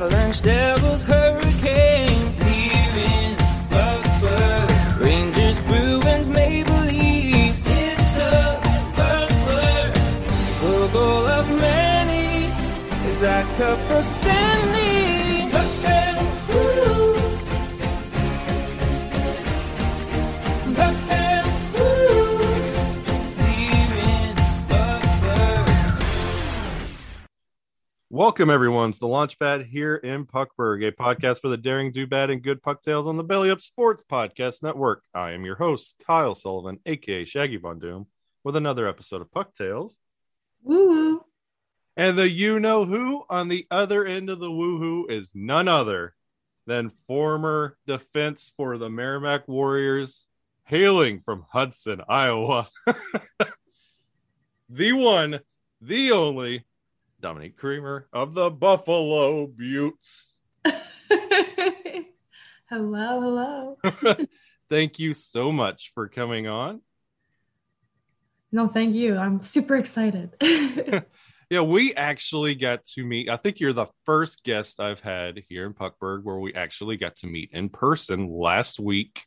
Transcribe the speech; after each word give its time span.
Avalanche 0.00 0.42
devils, 0.42 1.02
hurricanes, 1.08 1.17
Welcome, 28.18 28.50
everyone, 28.50 28.90
to 28.90 28.98
the 28.98 29.06
Launchpad 29.06 29.68
here 29.68 29.94
in 29.94 30.26
Puckburg, 30.26 30.84
a 30.84 30.90
podcast 30.90 31.40
for 31.40 31.46
the 31.46 31.56
daring, 31.56 31.92
do 31.92 32.04
bad, 32.04 32.30
and 32.30 32.42
good 32.42 32.60
puck 32.60 32.82
tales 32.82 33.06
on 33.06 33.14
the 33.14 33.22
Belly 33.22 33.48
Up 33.48 33.60
Sports 33.60 34.02
Podcast 34.10 34.60
Network. 34.60 35.04
I 35.14 35.30
am 35.30 35.44
your 35.44 35.54
host, 35.54 36.02
Kyle 36.04 36.34
Sullivan, 36.34 36.80
aka 36.84 37.24
Shaggy 37.24 37.58
Von 37.58 37.78
Doom, 37.78 38.08
with 38.42 38.56
another 38.56 38.88
episode 38.88 39.20
of 39.20 39.30
Puck 39.30 39.54
Tales. 39.54 39.96
Woo! 40.64 41.24
And 41.96 42.18
the 42.18 42.28
you 42.28 42.58
know 42.58 42.84
who 42.84 43.22
on 43.30 43.46
the 43.46 43.68
other 43.70 44.04
end 44.04 44.30
of 44.30 44.40
the 44.40 44.50
woohoo 44.50 45.08
is 45.08 45.30
none 45.32 45.68
other 45.68 46.12
than 46.66 46.90
former 47.06 47.78
defense 47.86 48.52
for 48.56 48.78
the 48.78 48.90
Merrimack 48.90 49.46
Warriors, 49.46 50.26
hailing 50.64 51.20
from 51.20 51.46
Hudson, 51.52 52.02
Iowa. 52.08 52.68
the 54.68 54.92
one, 54.92 55.38
the 55.80 56.10
only 56.10 56.64
Dominique 57.20 57.56
Kremer 57.56 58.08
of 58.12 58.34
the 58.34 58.50
Buffalo 58.50 59.46
Beauts. 59.46 60.38
hello, 62.68 63.20
hello. 63.20 63.78
Thank 64.70 64.98
you 64.98 65.14
so 65.14 65.50
much 65.50 65.92
for 65.94 66.08
coming 66.08 66.46
on. 66.46 66.82
No, 68.50 68.66
thank 68.66 68.94
you. 68.94 69.18
I'm 69.18 69.42
super 69.42 69.76
excited. 69.76 70.34
Yeah, 71.50 71.62
we 71.62 71.94
actually 71.94 72.54
got 72.54 72.84
to 72.88 73.02
meet. 73.02 73.30
I 73.30 73.36
think 73.36 73.58
you're 73.58 73.72
the 73.72 73.86
first 74.04 74.44
guest 74.44 74.80
I've 74.80 75.00
had 75.00 75.42
here 75.48 75.64
in 75.64 75.72
Puckburg 75.72 76.24
where 76.24 76.38
we 76.38 76.52
actually 76.52 76.98
got 76.98 77.16
to 77.16 77.26
meet 77.26 77.50
in 77.54 77.70
person 77.70 78.28
last 78.28 78.78
week 78.78 79.24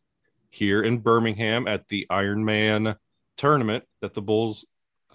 here 0.51 0.83
in 0.83 0.99
Birmingham 0.99 1.67
at 1.67 1.87
the 1.87 2.05
Ironman 2.11 2.95
tournament 3.37 3.85
that 4.01 4.13
the 4.13 4.21
Bulls 4.21 4.65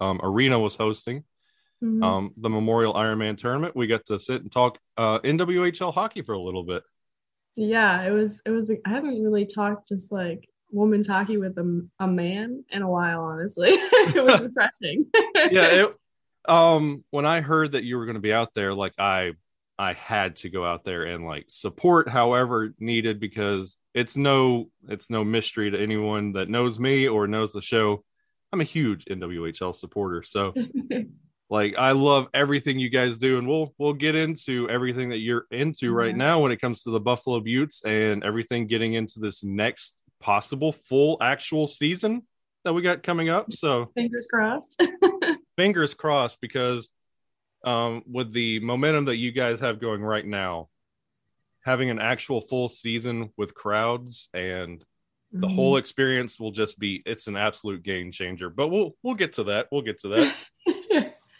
um, 0.01 0.19
Arena 0.21 0.59
was 0.59 0.75
hosting. 0.75 1.23
Mhm. 1.83 2.03
Um, 2.03 2.33
the 2.37 2.49
Memorial 2.49 2.93
Ironman 2.93 3.37
tournament. 3.37 3.75
We 3.75 3.87
got 3.87 4.05
to 4.07 4.17
sit 4.19 4.41
and 4.41 4.51
talk 4.51 4.79
uh, 4.97 5.19
NWHL 5.19 5.93
hockey 5.93 6.21
for 6.23 6.33
a 6.33 6.39
little 6.41 6.63
bit. 6.63 6.83
yeah, 7.55 8.03
it 8.03 8.11
was. 8.11 8.41
It 8.45 8.51
was. 8.51 8.71
I 8.71 8.89
haven't 8.89 9.21
really 9.23 9.45
talked 9.45 9.87
just 9.89 10.11
like 10.11 10.47
women's 10.71 11.07
hockey 11.07 11.37
with 11.37 11.57
a, 11.57 11.87
a 11.99 12.07
man 12.07 12.63
in 12.71 12.81
a 12.81 12.89
while. 12.89 13.21
Honestly, 13.21 13.69
it 13.71 14.23
was 14.25 14.41
refreshing. 14.47 15.05
yeah 15.51 15.85
it, 15.85 15.95
um 16.49 17.03
when 17.11 17.25
i 17.25 17.41
heard 17.41 17.73
that 17.73 17.83
you 17.83 17.97
were 17.97 18.05
going 18.05 18.15
to 18.15 18.21
be 18.21 18.31
out 18.31 18.53
there 18.55 18.73
like 18.73 18.93
i 18.97 19.33
i 19.77 19.91
had 19.93 20.37
to 20.37 20.49
go 20.49 20.63
out 20.65 20.85
there 20.85 21.03
and 21.03 21.25
like 21.25 21.43
support 21.49 22.07
however 22.07 22.73
needed 22.79 23.19
because 23.19 23.77
it's 23.93 24.15
no 24.15 24.69
it's 24.87 25.09
no 25.09 25.25
mystery 25.25 25.69
to 25.69 25.77
anyone 25.77 26.31
that 26.33 26.47
knows 26.49 26.79
me 26.79 27.05
or 27.07 27.27
knows 27.27 27.51
the 27.51 27.61
show 27.61 28.01
i'm 28.53 28.61
a 28.61 28.63
huge 28.63 29.03
nwhl 29.05 29.75
supporter 29.75 30.23
so 30.23 30.53
like 31.49 31.75
i 31.77 31.91
love 31.91 32.27
everything 32.33 32.77
you 32.79 32.89
guys 32.89 33.17
do 33.17 33.37
and 33.37 33.47
we'll 33.47 33.73
we'll 33.77 33.93
get 33.93 34.15
into 34.15 34.69
everything 34.69 35.09
that 35.09 35.19
you're 35.19 35.45
into 35.51 35.91
right 35.93 36.11
Yeah. 36.11 36.15
now 36.17 36.39
when 36.41 36.51
it 36.51 36.59
comes 36.61 36.83
to 36.83 36.89
the 36.91 36.99
buffalo 36.99 37.39
beauts 37.39 37.81
and 37.85 38.23
everything 38.23 38.67
getting 38.67 38.93
into 38.95 39.19
this 39.19 39.43
next 39.43 40.01
possible 40.19 40.71
full 40.71 41.17
actual 41.21 41.67
season 41.67 42.23
that 42.65 42.73
we 42.73 42.81
got 42.81 43.01
coming 43.03 43.29
up 43.29 43.53
so 43.53 43.89
Fingers 43.95 44.27
crossed. 44.31 44.83
fingers 45.57 45.93
crossed 45.93 46.41
because 46.41 46.89
um, 47.65 48.03
with 48.09 48.33
the 48.33 48.59
momentum 48.59 49.05
that 49.05 49.15
you 49.17 49.31
guys 49.31 49.59
have 49.61 49.79
going 49.81 50.01
right 50.01 50.25
now, 50.25 50.69
having 51.65 51.89
an 51.89 51.99
actual 51.99 52.39
full 52.39 52.69
season 52.69 53.31
with 53.35 53.53
crowds 53.53 54.29
and 54.33 54.83
the 55.33 55.47
Mhm. 55.47 55.55
whole 55.55 55.77
experience 55.77 56.39
will 56.39 56.51
just 56.51 56.79
be 56.79 57.01
it's 57.05 57.27
an 57.27 57.35
absolute 57.35 57.83
game 57.83 58.11
changer. 58.11 58.49
But 58.49 58.69
we'll 58.69 58.95
we'll 59.03 59.15
get 59.15 59.33
to 59.33 59.45
that. 59.45 59.67
We'll 59.71 59.81
get 59.81 59.99
to 60.01 60.07
that. 60.09 60.35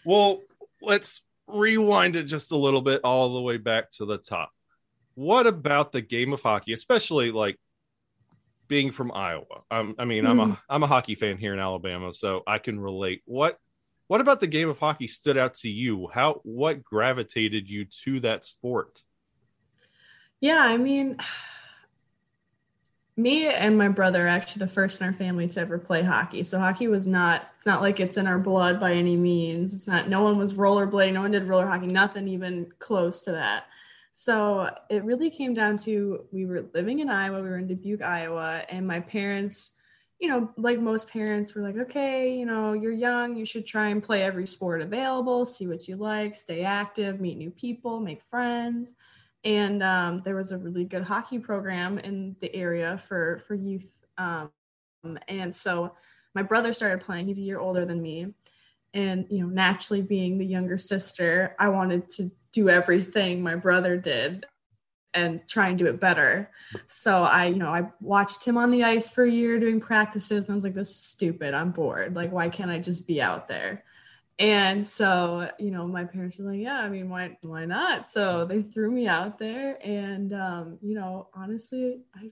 well, 0.08 0.42
let's 0.82 1.22
rewind 1.48 2.16
it 2.16 2.24
just 2.24 2.54
a 2.54 2.58
little 2.58 2.82
bit 2.82 3.02
all 3.04 3.34
the 3.34 3.42
way 3.42 3.58
back 3.58 3.92
to 3.92 4.06
the 4.06 4.18
top. 4.18 4.54
What 5.16 5.46
about 5.46 5.92
the 5.92 6.00
game 6.00 6.32
of 6.32 6.42
hockey, 6.42 6.72
especially 6.72 7.30
like 7.32 7.60
being 8.70 8.92
from 8.92 9.12
Iowa? 9.12 9.64
Um, 9.70 9.96
I 10.00 10.06
mean, 10.06 10.26
I'm 10.26 10.40
a 10.40 10.62
I'm 10.70 10.84
a 10.84 10.88
hockey 10.88 11.16
fan 11.16 11.38
here 11.38 11.52
in 11.52 11.60
Alabama, 11.60 12.14
so 12.14 12.42
I 12.48 12.58
can 12.58 12.80
relate. 12.80 13.22
What 13.26 13.58
what 14.08 14.22
about 14.22 14.40
the 14.40 14.48
game 14.48 14.70
of 14.70 14.80
hockey 14.80 15.08
stood 15.08 15.38
out 15.38 15.56
to 15.56 15.70
you? 15.70 16.08
How 16.08 16.40
what 16.44 16.86
gravitated 16.86 17.70
you 17.70 17.84
to 18.06 18.22
that 18.22 18.46
sport? 18.46 19.04
Yeah, 20.40 20.62
I 20.62 20.78
mean, 20.78 21.18
me 23.18 23.48
and 23.48 23.76
my 23.76 23.88
brother 23.88 24.26
are 24.26 24.30
actually 24.30 24.60
the 24.60 24.72
first 24.72 25.02
in 25.02 25.08
our 25.08 25.14
family 25.14 25.48
to 25.50 25.60
ever 25.60 25.80
play 25.80 26.04
hockey. 26.04 26.44
So 26.44 26.60
hockey 26.60 26.88
was 26.88 27.08
not, 27.08 27.50
it's 27.56 27.66
not 27.66 27.82
like 27.82 28.00
it's 28.00 28.16
in 28.16 28.28
our 28.28 28.38
blood 28.38 28.80
by 28.80 28.94
any 28.94 29.16
means. 29.16 29.74
It's 29.74 29.88
not, 29.88 30.08
no 30.08 30.22
one 30.22 30.38
was 30.38 30.54
rollerblading, 30.54 31.14
no 31.14 31.22
one 31.22 31.32
did 31.32 31.44
roller 31.46 31.66
hockey, 31.66 31.88
nothing 31.88 32.28
even 32.28 32.72
close 32.78 33.22
to 33.22 33.32
that. 33.32 33.66
So 34.14 34.70
it 34.92 35.04
really 35.04 35.32
came 35.32 35.56
down 35.56 35.78
to 35.80 36.26
we 36.32 36.46
were 36.46 36.66
living 36.76 37.00
in 37.00 37.10
Iowa, 37.10 37.42
we 37.42 37.50
were 37.50 37.58
in 37.58 37.68
Dubuque, 37.68 38.04
Iowa, 38.04 38.64
and 38.70 38.86
my 38.86 39.00
parents, 39.00 39.72
you 40.20 40.28
know, 40.28 40.52
like 40.56 40.80
most 40.80 41.10
parents 41.10 41.56
were 41.56 41.62
like, 41.62 41.78
okay, 41.78 42.36
you 42.36 42.46
know, 42.46 42.74
you're 42.74 42.92
young, 42.92 43.36
you 43.36 43.46
should 43.46 43.66
try 43.66 43.90
and 43.90 44.02
play 44.02 44.22
every 44.24 44.46
sport 44.46 44.82
available, 44.82 45.46
see 45.46 45.68
what 45.68 45.88
you 45.88 45.96
like, 45.96 46.36
stay 46.36 46.64
active, 46.64 47.20
meet 47.20 47.38
new 47.38 47.52
people, 47.52 48.00
make 48.00 48.22
friends 48.30 48.94
and 49.48 49.82
um, 49.82 50.22
there 50.26 50.36
was 50.36 50.52
a 50.52 50.58
really 50.58 50.84
good 50.84 51.04
hockey 51.04 51.40
program 51.40 51.98
in 52.00 52.36
the 52.42 52.54
area 52.54 52.98
for 52.98 53.42
for 53.48 53.56
youth 53.56 53.92
um, 54.18 54.52
and 55.28 55.56
so 55.56 55.94
my 56.36 56.44
brother 56.44 56.74
started 56.74 57.04
playing. 57.04 57.28
He's 57.28 57.38
a 57.38 57.42
year 57.42 57.60
older 57.60 57.86
than 57.86 58.02
me. 58.02 58.34
And 58.94 59.26
you 59.30 59.40
know 59.40 59.48
naturally 59.48 60.02
being 60.02 60.38
the 60.38 60.46
younger 60.46 60.78
sister 60.78 61.56
i 61.60 61.68
wanted 61.68 62.10
to 62.12 62.32
do 62.52 62.70
everything 62.70 63.42
my 63.42 63.56
brother 63.56 63.98
did 63.98 64.46
and 65.14 65.42
try 65.48 65.68
and 65.70 65.78
do 65.78 65.88
it 65.88 66.00
better. 66.00 66.50
So 66.88 67.24
i 67.24 67.46
you 67.46 67.56
know 67.56 67.70
i 67.70 67.88
watched 68.02 68.44
him 68.46 68.58
on 68.58 68.72
the 68.72 68.84
ice 68.84 69.12
for 69.12 69.24
a 69.24 69.32
year 69.32 69.60
doing 69.60 69.80
practices 69.80 70.44
and 70.44 70.52
i 70.52 70.56
was 70.56 70.64
like 70.64 70.74
this 70.74 70.90
is 70.90 71.04
stupid. 71.04 71.54
I'm 71.54 71.72
bored. 71.72 72.16
Like 72.16 72.32
why 72.32 72.50
can't 72.50 72.72
i 72.72 72.80
just 72.80 73.08
be 73.08 73.22
out 73.22 73.48
there 73.48 73.84
and 74.40 74.88
so, 74.88 75.50
you 75.58 75.72
know, 75.72 75.88
my 75.88 76.04
parents 76.04 76.38
were 76.38 76.52
like, 76.52 76.62
yeah, 76.62 76.80
I 76.80 76.90
mean, 76.90 77.10
why 77.10 77.38
why 77.42 77.66
not? 77.66 78.08
So 78.08 78.46
they 78.46 78.62
threw 78.62 78.92
me 78.92 79.08
out 79.08 79.40
there 79.40 79.80
and 79.84 80.32
um, 80.34 80.78
you 80.82 80.94
know, 80.96 81.30
honestly, 81.34 82.02
I 82.16 82.32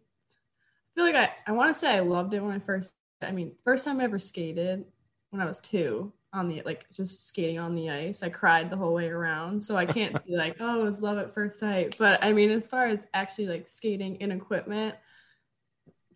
feel 0.95 1.03
like 1.03 1.15
I, 1.15 1.31
I 1.47 1.51
want 1.53 1.69
to 1.69 1.73
say 1.73 1.95
I 1.95 2.01
loved 2.01 2.33
it 2.33 2.43
when 2.43 2.51
I 2.51 2.59
first 2.59 2.93
I 3.21 3.31
mean, 3.31 3.53
first 3.63 3.85
time 3.85 3.99
I 3.99 4.03
ever 4.03 4.19
skated 4.19 4.85
when 5.31 5.41
I 5.41 5.45
was 5.45 5.59
two 5.59 6.13
on 6.31 6.49
the 6.49 6.61
like 6.63 6.85
just 6.91 7.27
skating 7.27 7.57
on 7.57 7.73
the 7.73 7.89
ice. 7.89 8.21
I 8.21 8.29
cried 8.29 8.69
the 8.69 8.77
whole 8.77 8.93
way 8.93 9.07
around. 9.07 9.61
So 9.61 9.75
I 9.75 9.85
can't 9.85 10.13
be 10.25 10.35
like, 10.35 10.57
oh, 10.59 10.81
it 10.81 10.83
was 10.83 11.01
love 11.01 11.17
at 11.17 11.33
first 11.33 11.59
sight. 11.59 11.95
But 11.97 12.23
I 12.23 12.33
mean, 12.33 12.51
as 12.51 12.67
far 12.67 12.87
as 12.87 13.05
actually 13.13 13.47
like 13.47 13.67
skating 13.67 14.17
in 14.17 14.31
equipment, 14.31 14.95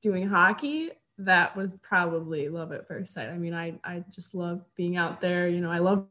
doing 0.02 0.28
hockey, 0.28 0.92
that 1.20 1.56
was 1.56 1.76
probably 1.82 2.50
love 2.50 2.72
at 2.72 2.88
first 2.88 3.14
sight. 3.14 3.30
I 3.30 3.38
mean, 3.38 3.54
I 3.54 3.74
I 3.84 4.04
just 4.12 4.34
love 4.34 4.62
being 4.76 4.98
out 4.98 5.22
there. 5.22 5.48
You 5.48 5.62
know, 5.62 5.72
I 5.72 5.80
love 5.80 6.06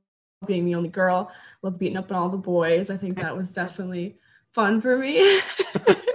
being 0.46 0.64
the 0.64 0.74
only 0.74 0.88
girl. 0.88 1.32
Love 1.62 1.78
beating 1.78 1.96
up 1.96 2.10
on 2.10 2.16
all 2.16 2.28
the 2.28 2.36
boys. 2.36 2.90
I 2.90 2.96
think 2.96 3.16
that 3.18 3.36
was 3.36 3.52
definitely 3.52 4.16
fun 4.52 4.80
for 4.80 4.96
me. 4.96 5.40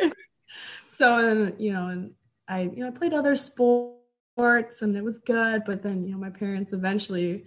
so 0.86 1.18
and 1.18 1.60
you 1.60 1.74
know, 1.74 1.88
and 1.88 2.12
I 2.48 2.62
you 2.62 2.78
know 2.78 2.88
I 2.88 2.92
played 2.92 3.14
other 3.14 3.36
sports 3.36 4.82
and 4.82 4.96
it 4.96 5.04
was 5.04 5.20
good. 5.20 5.64
But 5.66 5.82
then 5.82 6.06
you 6.06 6.14
know 6.14 6.20
my 6.20 6.30
parents 6.30 6.74
eventually, 6.74 7.46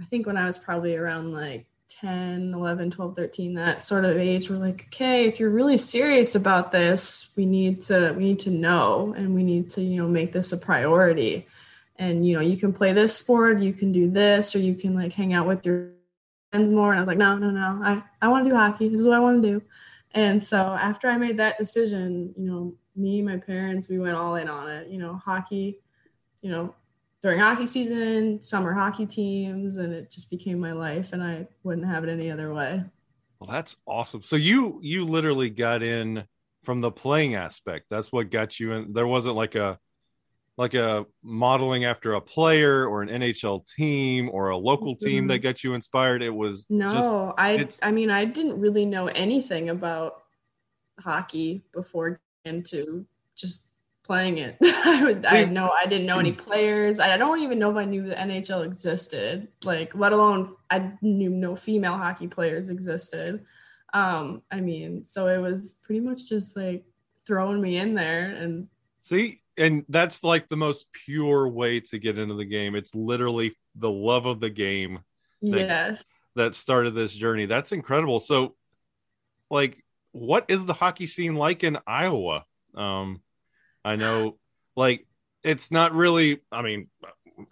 I 0.00 0.04
think 0.04 0.26
when 0.26 0.36
I 0.36 0.44
was 0.44 0.58
probably 0.58 0.96
around 0.96 1.32
like 1.32 1.66
10 2.00 2.52
11 2.54 2.90
12 2.90 3.14
13 3.14 3.54
that 3.54 3.84
sort 3.84 4.04
of 4.04 4.16
age 4.16 4.50
we're 4.50 4.56
like 4.56 4.86
okay 4.86 5.26
if 5.26 5.38
you're 5.38 5.50
really 5.50 5.76
serious 5.76 6.34
about 6.34 6.72
this 6.72 7.32
we 7.36 7.46
need 7.46 7.82
to 7.82 8.12
we 8.12 8.24
need 8.24 8.40
to 8.40 8.50
know 8.50 9.14
and 9.16 9.34
we 9.34 9.42
need 9.42 9.70
to 9.70 9.80
you 9.80 10.02
know 10.02 10.08
make 10.08 10.32
this 10.32 10.52
a 10.52 10.56
priority. 10.56 11.46
And 11.96 12.26
you 12.26 12.34
know 12.34 12.40
you 12.40 12.56
can 12.56 12.72
play 12.72 12.92
this 12.92 13.16
sport 13.16 13.60
you 13.60 13.72
can 13.72 13.92
do 13.92 14.10
this 14.10 14.56
or 14.56 14.58
you 14.58 14.74
can 14.74 14.94
like 14.94 15.12
hang 15.12 15.34
out 15.34 15.46
with 15.46 15.64
your 15.64 15.90
friends 16.50 16.70
more. 16.70 16.90
And 16.90 16.98
i 16.98 17.00
was 17.00 17.06
like 17.06 17.18
no 17.18 17.36
no 17.38 17.50
no 17.50 17.80
i 17.84 18.02
i 18.20 18.28
want 18.28 18.44
to 18.44 18.50
do 18.50 18.56
hockey 18.56 18.88
this 18.88 19.00
is 19.00 19.06
what 19.06 19.16
i 19.16 19.20
want 19.20 19.42
to 19.42 19.48
do. 19.48 19.62
And 20.12 20.42
so 20.42 20.58
after 20.58 21.08
i 21.08 21.16
made 21.16 21.36
that 21.36 21.58
decision 21.58 22.34
you 22.36 22.50
know 22.50 22.74
me 22.96 23.22
my 23.22 23.36
parents 23.36 23.88
we 23.88 23.98
went 23.98 24.16
all 24.16 24.34
in 24.34 24.48
on 24.48 24.68
it. 24.68 24.88
You 24.88 24.98
know 24.98 25.14
hockey 25.14 25.80
you 26.42 26.50
know 26.50 26.74
during 27.24 27.38
hockey 27.40 27.64
season, 27.64 28.42
summer 28.42 28.74
hockey 28.74 29.06
teams, 29.06 29.78
and 29.78 29.94
it 29.94 30.10
just 30.10 30.28
became 30.28 30.58
my 30.58 30.72
life, 30.72 31.14
and 31.14 31.22
I 31.22 31.48
wouldn't 31.62 31.86
have 31.86 32.04
it 32.04 32.10
any 32.10 32.30
other 32.30 32.52
way. 32.52 32.84
Well, 33.40 33.48
that's 33.50 33.78
awesome. 33.86 34.22
So 34.22 34.36
you 34.36 34.78
you 34.82 35.06
literally 35.06 35.48
got 35.48 35.82
in 35.82 36.24
from 36.64 36.80
the 36.80 36.90
playing 36.90 37.34
aspect. 37.34 37.86
That's 37.88 38.12
what 38.12 38.30
got 38.30 38.60
you 38.60 38.72
in. 38.72 38.92
There 38.92 39.06
wasn't 39.06 39.36
like 39.36 39.54
a 39.54 39.78
like 40.58 40.74
a 40.74 41.06
modeling 41.22 41.86
after 41.86 42.12
a 42.12 42.20
player 42.20 42.86
or 42.86 43.00
an 43.00 43.08
NHL 43.08 43.66
team 43.74 44.28
or 44.30 44.50
a 44.50 44.56
local 44.58 44.94
team 44.94 45.24
Mhm. 45.24 45.28
that 45.28 45.38
got 45.38 45.64
you 45.64 45.72
inspired. 45.72 46.22
It 46.22 46.28
was 46.28 46.66
No, 46.68 46.90
just 46.90 47.82
I 47.82 47.88
I 47.88 47.90
mean 47.90 48.10
I 48.10 48.26
didn't 48.26 48.60
really 48.60 48.84
know 48.84 49.06
anything 49.06 49.70
about 49.70 50.24
hockey 51.00 51.64
before 51.72 52.20
getting 52.44 52.58
into 52.58 53.06
just 53.34 53.70
playing 54.04 54.38
it. 54.38 54.56
I 54.62 55.02
would 55.02 55.26
I 55.26 55.44
no 55.46 55.70
I 55.70 55.86
didn't 55.86 56.06
know 56.06 56.18
any 56.18 56.32
players. 56.46 57.00
I 57.00 57.16
don't 57.16 57.40
even 57.40 57.58
know 57.58 57.70
if 57.70 57.76
I 57.76 57.84
knew 57.84 58.02
the 58.02 58.14
NHL 58.14 58.64
existed. 58.64 59.48
Like 59.64 59.94
let 59.94 60.12
alone 60.12 60.54
I 60.70 60.92
knew 61.02 61.30
no 61.30 61.56
female 61.56 61.96
hockey 61.96 62.28
players 62.28 62.68
existed. 62.68 63.44
Um 63.92 64.42
I 64.50 64.60
mean, 64.60 65.04
so 65.04 65.26
it 65.28 65.38
was 65.38 65.76
pretty 65.82 66.00
much 66.00 66.28
just 66.28 66.56
like 66.56 66.84
throwing 67.26 67.60
me 67.60 67.78
in 67.78 67.94
there 67.94 68.30
and 68.30 68.68
see, 69.00 69.40
and 69.56 69.84
that's 69.88 70.22
like 70.22 70.48
the 70.48 70.56
most 70.56 70.92
pure 70.92 71.48
way 71.48 71.80
to 71.80 71.98
get 71.98 72.18
into 72.18 72.34
the 72.34 72.44
game. 72.44 72.74
It's 72.74 72.94
literally 72.94 73.56
the 73.74 73.90
love 73.90 74.26
of 74.26 74.40
the 74.40 74.50
game 74.50 75.00
Like- 75.40 75.60
yes. 75.60 76.04
that 76.36 76.54
started 76.56 76.94
this 76.94 77.14
journey. 77.14 77.46
That's 77.46 77.72
incredible. 77.72 78.20
So, 78.20 78.56
like, 79.50 79.82
what 80.12 80.44
is 80.48 80.66
the 80.66 80.72
hockey 80.72 81.06
scene 81.06 81.34
like 81.36 81.64
in 81.64 81.78
Iowa? 81.86 82.44
Um, 82.74 83.20
I 83.84 83.96
know, 83.96 84.38
like, 84.76 85.06
it's 85.42 85.70
not 85.70 85.94
really. 85.94 86.40
I 86.50 86.62
mean, 86.62 86.88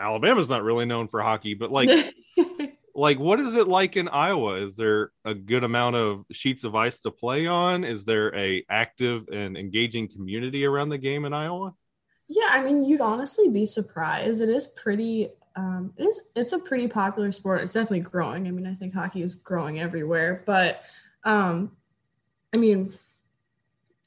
Alabama's 0.01 0.49
not 0.49 0.63
really 0.63 0.87
known 0.87 1.09
for 1.09 1.21
hockey, 1.23 1.55
but 1.55 1.71
like, 1.71 2.15
like, 2.95 3.19
what 3.19 3.41
is 3.41 3.55
it 3.55 3.69
like 3.69 3.97
in 3.97 4.09
Iowa? 4.09 4.63
Is 4.63 4.77
there 4.77 5.13
a 5.25 5.35
good 5.35 5.65
amount 5.65 5.97
of 5.97 6.25
sheets 6.33 6.65
of 6.65 6.75
ice 6.75 7.01
to 7.01 7.11
play 7.11 7.47
on? 7.47 7.85
Is 7.85 8.05
there 8.05 8.35
a 8.35 8.65
active 8.69 9.29
and 9.33 9.57
engaging 9.57 10.09
community 10.09 10.65
around 10.65 10.89
the 10.89 10.99
game 10.99 11.25
in 11.25 11.33
Iowa? 11.33 11.75
Yeah, 12.29 12.49
I 12.51 12.63
mean, 12.63 12.85
you'd 12.85 13.01
honestly 13.01 13.49
be 13.49 13.67
surprised. 13.67 14.41
It 14.41 14.49
is 14.49 14.67
pretty. 14.67 15.29
Um, 15.55 15.93
it 15.99 16.05
is. 16.05 16.31
It's 16.35 16.53
a 16.53 16.59
pretty 16.59 16.89
popular 16.89 17.31
sport. 17.31 17.61
It's 17.61 17.73
definitely 17.73 18.01
growing. 18.01 18.49
I 18.49 18.51
mean, 18.51 18.67
I 18.67 18.75
think 18.75 18.95
hockey 18.95 19.23
is 19.23 19.35
growing 19.35 19.81
everywhere. 19.81 20.43
But, 20.47 20.83
um, 21.25 21.73
I 22.55 22.57
mean, 22.57 22.95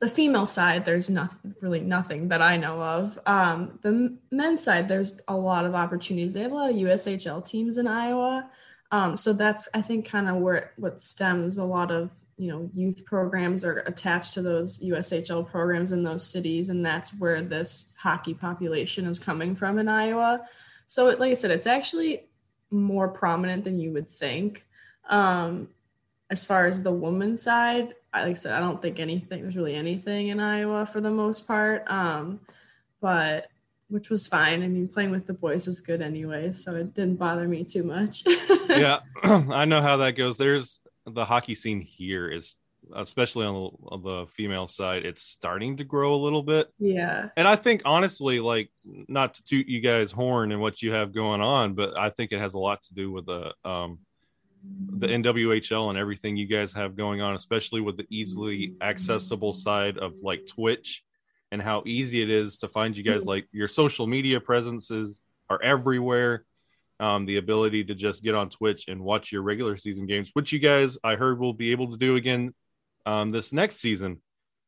the 0.02 0.10
female 0.10 0.48
side, 0.48 0.86
there's 0.86 1.10
nothing 1.10 1.56
really 1.62 1.80
nothing 1.80 2.28
that 2.28 2.42
I 2.42 2.58
know 2.58 2.82
of. 2.82 3.18
Um, 3.26 3.80
the 3.82 4.18
men's 4.32 4.62
side, 4.62 4.88
there's 4.88 5.22
a 5.28 5.36
lot 5.36 5.66
of 5.66 5.74
opportunities. 5.74 6.34
They 6.34 6.42
have 6.42 6.52
a 6.52 6.56
lot 6.56 6.70
of 6.70 6.76
USHL 6.76 7.46
teams 7.48 7.78
in 7.78 7.88
Iowa. 7.88 8.50
Um, 8.92 9.16
so 9.16 9.34
that's 9.34 9.68
I 9.74 9.82
think 9.82 10.06
kind 10.08 10.28
of 10.28 10.38
where 10.38 10.74
what 10.78 11.02
stems 11.02 11.58
a 11.58 11.64
lot 11.64 11.92
of 11.92 12.12
you 12.38 12.50
know 12.52 12.70
youth 12.74 13.06
programs 13.06 13.64
are 13.64 13.80
attached 13.80 14.34
to 14.34 14.42
those 14.42 14.82
USHL 14.82 15.50
programs 15.50 15.92
in 15.94 16.04
those 16.04 16.28
cities, 16.28 16.70
and 16.70 16.86
that's 16.86 17.12
where 17.18 17.42
this 17.42 17.90
hockey 17.98 18.34
population 18.34 19.08
is 19.08 19.20
coming 19.20 19.56
from 19.56 19.80
in 19.80 19.88
Iowa. 19.88 20.42
So, 20.88 21.08
it, 21.08 21.20
like 21.20 21.32
I 21.32 21.36
said, 21.36 21.52
it's 21.52 21.68
actually 21.68 22.26
more 22.70 23.08
prominent 23.08 23.64
than 23.64 23.80
you 23.80 23.92
would 23.94 24.10
think. 24.10 24.66
Um, 25.10 25.70
as 26.30 26.44
far 26.44 26.66
as 26.66 26.82
the 26.82 26.92
woman 26.92 27.38
side, 27.38 27.94
I, 28.16 28.24
like 28.24 28.32
I 28.32 28.34
said, 28.34 28.54
I 28.54 28.60
don't 28.60 28.82
think 28.82 29.00
anything 29.00 29.44
there's 29.44 29.58
really 29.58 29.76
anything 29.76 30.30
in 30.30 30.40
Iowa 30.40 30.86
for 30.86 31.02
the 31.02 31.12
most 31.12 31.46
part. 31.46 31.84
Um, 31.88 32.40
but 33.02 33.48
which 33.90 34.10
was 34.10 34.26
fine. 34.28 34.64
I 34.64 34.68
mean, 34.68 34.88
playing 34.88 35.12
with 35.12 35.28
the 35.28 35.34
boys 35.34 35.68
is 35.68 35.82
good 35.82 36.02
anyway, 36.02 36.52
so 36.54 36.76
it 36.76 36.94
didn't 36.94 37.18
bother 37.18 37.48
me 37.48 37.64
too 37.64 37.84
much. 37.84 38.24
yeah, 38.70 39.00
I 39.24 39.66
know 39.66 39.82
how 39.82 39.98
that 39.98 40.12
goes. 40.12 40.38
There's 40.38 40.80
the 41.06 41.26
hockey 41.26 41.54
scene 41.54 41.82
here 41.82 42.30
is 42.30 42.56
especially 42.94 43.46
on 43.46 43.54
the, 43.54 43.88
on 43.88 44.04
the 44.04 44.28
female 44.28 44.68
side, 44.68 45.06
it's 45.06 45.24
starting 45.24 45.78
to 45.78 45.84
grow 45.84 46.14
a 46.14 46.18
little 46.18 46.44
bit. 46.44 46.70
yeah. 46.80 47.30
And 47.36 47.48
I 47.48 47.56
think 47.56 47.82
honestly, 47.86 48.40
like 48.40 48.70
not 48.84 49.34
to 49.36 49.44
toot 49.44 49.68
you 49.68 49.82
guys 49.82 50.12
horn 50.12 50.52
and 50.52 50.62
what 50.62 50.82
you 50.82 50.92
have 50.92 51.14
going 51.14 51.42
on, 51.42 51.74
but 51.74 51.98
I 51.98 52.10
think 52.10 52.32
it 52.32 52.40
has 52.40 52.54
a 52.54 52.60
lot 52.60 52.82
to 52.84 52.94
do 52.94 53.12
with 53.12 53.26
the 53.26 53.54
um 53.64 54.00
the 54.98 55.08
NWHL 55.08 55.90
and 55.90 55.98
everything 55.98 56.38
you 56.38 56.48
guys 56.48 56.72
have 56.74 56.96
going 56.96 57.22
on, 57.22 57.36
especially 57.36 57.82
with 57.82 57.98
the 57.98 58.06
easily 58.10 58.74
accessible 58.82 59.54
side 59.54 59.98
of 59.98 60.14
like 60.24 60.46
Twitch 60.46 61.04
and 61.52 61.62
how 61.62 61.84
easy 61.86 62.22
it 62.22 62.30
is 62.30 62.60
to 62.60 62.68
find 62.68 62.98
you 62.98 63.04
guys 63.04 63.26
like 63.26 63.48
your 63.52 63.68
social 63.68 64.08
media 64.08 64.40
presences 64.40 65.22
are 65.50 65.62
everywhere. 65.62 66.46
Um, 67.00 67.26
the 67.26 67.38
ability 67.38 67.84
to 67.86 67.94
just 67.96 68.24
get 68.24 68.36
on 68.36 68.50
Twitch 68.50 68.88
and 68.88 69.02
watch 69.02 69.32
your 69.32 69.42
regular 69.42 69.76
season 69.76 70.06
games, 70.06 70.30
which 70.34 70.54
you 70.54 70.60
guys 70.60 70.98
I 71.04 71.16
heard 71.16 71.40
will 71.40 71.54
be 71.54 71.72
able 71.72 71.92
to 71.92 71.98
do 71.98 72.16
again 72.16 72.54
um, 73.06 73.32
this 73.32 73.52
next 73.52 73.78
season. 73.78 74.22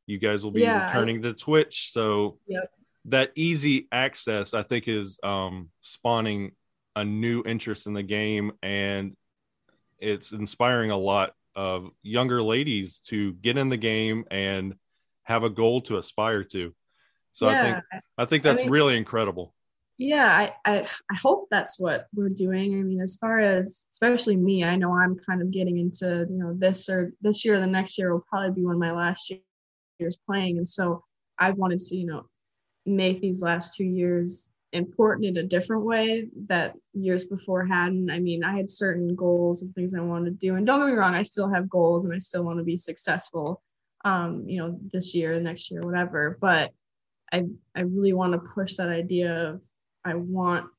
You 0.07 0.17
guys 0.19 0.43
will 0.43 0.51
be 0.51 0.61
Yeah, 0.61 0.77
I- 0.77 0.87
returning 0.87 1.21
to 1.21 1.33
Twitch, 1.33 1.91
so 1.93 2.37
Yep. 2.47 2.69
that 3.05 3.31
easy 3.35 3.87
access 3.93 4.53
I 4.53 4.63
think 4.63 4.89
is 4.89 5.19
um, 5.23 5.69
spawning 5.79 6.51
a 6.97 7.05
new 7.05 7.43
interest 7.45 7.87
in 7.87 7.93
the 7.93 8.03
game, 8.03 8.51
and 8.61 9.15
it's 9.99 10.31
inspiring 10.31 10.91
a 10.91 10.97
lot 10.97 11.33
of 11.55 11.89
younger 12.03 12.41
ladies 12.41 12.99
to 12.99 13.33
get 13.33 13.57
in 13.57 13.69
the 13.69 13.77
game 13.77 14.25
and 14.29 14.75
have 15.23 15.43
a 15.43 15.49
goal 15.49 15.81
to 15.81 15.97
aspire 15.97 16.43
to. 16.43 16.73
So 17.33 17.47
I 17.47 17.61
think 17.61 17.77
I 18.17 18.25
think 18.25 18.43
that's 18.43 18.61
mean- 18.61 18.71
really 18.71 18.97
incredible. 18.97 19.53
yeah 19.99 20.29
I, 20.65 20.71
I 20.71 20.87
i 21.11 21.15
hope 21.15 21.47
that's 21.49 21.79
what 21.79 22.05
we're 22.13 22.29
doing 22.29 22.77
i 22.79 22.83
mean 22.83 23.01
as 23.01 23.17
far 23.17 23.39
as 23.39 23.87
especially 23.91 24.35
me 24.35 24.63
i 24.63 24.75
know 24.75 24.93
i'm 24.93 25.17
kind 25.27 25.41
of 25.41 25.49
getting 25.49 25.79
into 25.79 26.27
you 26.29 26.37
know 26.37 26.53
this 26.53 26.87
or 26.87 27.13
this 27.25 27.43
year 27.43 27.55
or 27.55 27.59
the 27.59 27.65
next 27.65 27.97
year 27.97 28.13
will 28.13 28.25
probably 28.29 28.51
be 28.51 28.63
one 28.63 28.75
of 28.75 28.79
my 28.79 28.91
last 28.91 29.33
years 29.99 30.17
playing 30.27 30.57
and 30.57 30.67
so 30.67 31.03
I've 31.39 31.57
wanted 31.57 31.81
to 31.81 31.95
you 31.95 32.05
know 32.05 32.25
make 32.85 33.19
these 33.19 33.41
last 33.41 33.75
two 33.75 33.85
years 33.85 34.47
important 34.77 35.25
in 35.25 35.37
a 35.37 35.43
different 35.43 35.83
way 35.83 36.27
that 36.47 36.73
years 36.93 37.25
before 37.25 37.65
hadn't 37.65 38.09
i 38.09 38.19
mean 38.19 38.43
i 38.43 38.55
had 38.55 38.69
certain 38.69 39.15
goals 39.15 39.61
and 39.61 39.73
things 39.75 39.93
i 39.93 39.99
wanted 39.99 40.25
to 40.25 40.47
do 40.47 40.55
and 40.55 40.65
don't 40.65 40.79
get 40.79 40.87
me 40.87 40.93
wrong 40.93 41.13
i 41.13 41.23
still 41.23 41.49
have 41.49 41.69
goals 41.69 42.05
and 42.05 42.13
i 42.13 42.19
still 42.19 42.43
want 42.43 42.57
to 42.57 42.63
be 42.63 42.77
successful 42.77 43.61
um 44.05 44.43
you 44.47 44.57
know 44.57 44.79
this 44.93 45.13
year 45.13 45.39
next 45.39 45.69
year 45.71 45.81
whatever 45.81 46.37
but 46.39 46.71
I 47.31 47.45
I 47.75 47.81
really 47.81 48.13
want 48.13 48.33
to 48.33 48.39
push 48.39 48.75
that 48.75 48.89
idea 48.89 49.49
of 49.49 49.61
I 50.05 50.15
want 50.15 50.69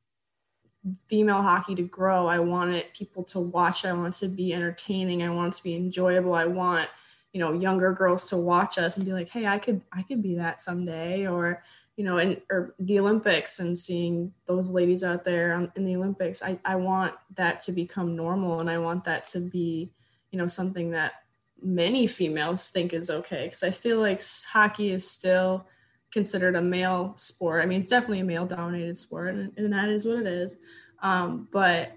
female 1.09 1.43
hockey 1.43 1.75
to 1.75 1.83
grow. 1.83 2.27
I 2.27 2.39
want 2.39 2.73
it 2.73 2.95
people 2.95 3.25
to 3.25 3.41
watch. 3.41 3.85
I 3.85 3.93
want 3.93 4.15
it 4.15 4.19
to 4.21 4.29
be 4.29 4.55
entertaining. 4.55 5.23
I 5.23 5.31
want 5.31 5.55
to 5.55 5.63
be 5.63 5.75
enjoyable. 5.77 6.35
I 6.35 6.47
want 6.47 6.89
you 7.33 7.41
know 7.41 7.53
younger 7.53 7.93
girls 7.93 8.29
to 8.31 8.37
watch 8.37 8.79
us 8.79 8.97
and 8.97 9.07
be 9.07 9.13
like, 9.13 9.29
hey, 9.29 9.47
I 9.47 9.59
could 9.59 9.83
I 9.93 10.03
could 10.03 10.23
be 10.23 10.37
that 10.37 10.63
someday, 10.63 11.27
or 11.27 11.63
you 11.99 12.05
know, 12.05 12.19
and 12.19 12.41
or 12.49 12.77
the 12.79 13.01
Olympics 13.01 13.59
and 13.59 13.77
seeing 13.77 14.33
those 14.47 14.71
ladies 14.71 15.03
out 15.03 15.25
there 15.25 15.53
on, 15.53 15.73
in 15.75 15.85
the 15.85 15.97
Olympics. 15.97 16.45
I 16.45 16.57
I 16.65 16.77
want 16.77 17.13
that 17.35 17.61
to 17.63 17.73
become 17.73 18.15
normal, 18.15 18.61
and 18.61 18.71
I 18.71 18.79
want 18.79 19.03
that 19.05 19.27
to 19.31 19.41
be 19.41 19.91
you 20.31 20.39
know 20.39 20.47
something 20.47 20.93
that 20.93 21.15
many 21.61 22.07
females 22.07 22.69
think 22.69 22.93
is 22.93 23.11
okay 23.11 23.47
because 23.47 23.65
I 23.65 23.73
feel 23.73 23.99
like 23.99 24.23
hockey 24.47 24.93
is 24.93 25.11
still 25.11 25.67
considered 26.13 26.55
a 26.55 26.63
male 26.63 27.15
sport. 27.17 27.65
I 27.65 27.67
mean, 27.67 27.81
it's 27.81 27.89
definitely 27.89 28.21
a 28.21 28.25
male 28.25 28.47
dominated 28.47 28.97
sport, 28.97 29.35
and, 29.35 29.53
and 29.57 29.73
that 29.73 29.89
is 29.89 30.07
what 30.07 30.21
it 30.21 30.27
is. 30.27 30.57
Um, 31.03 31.49
but 31.51 31.91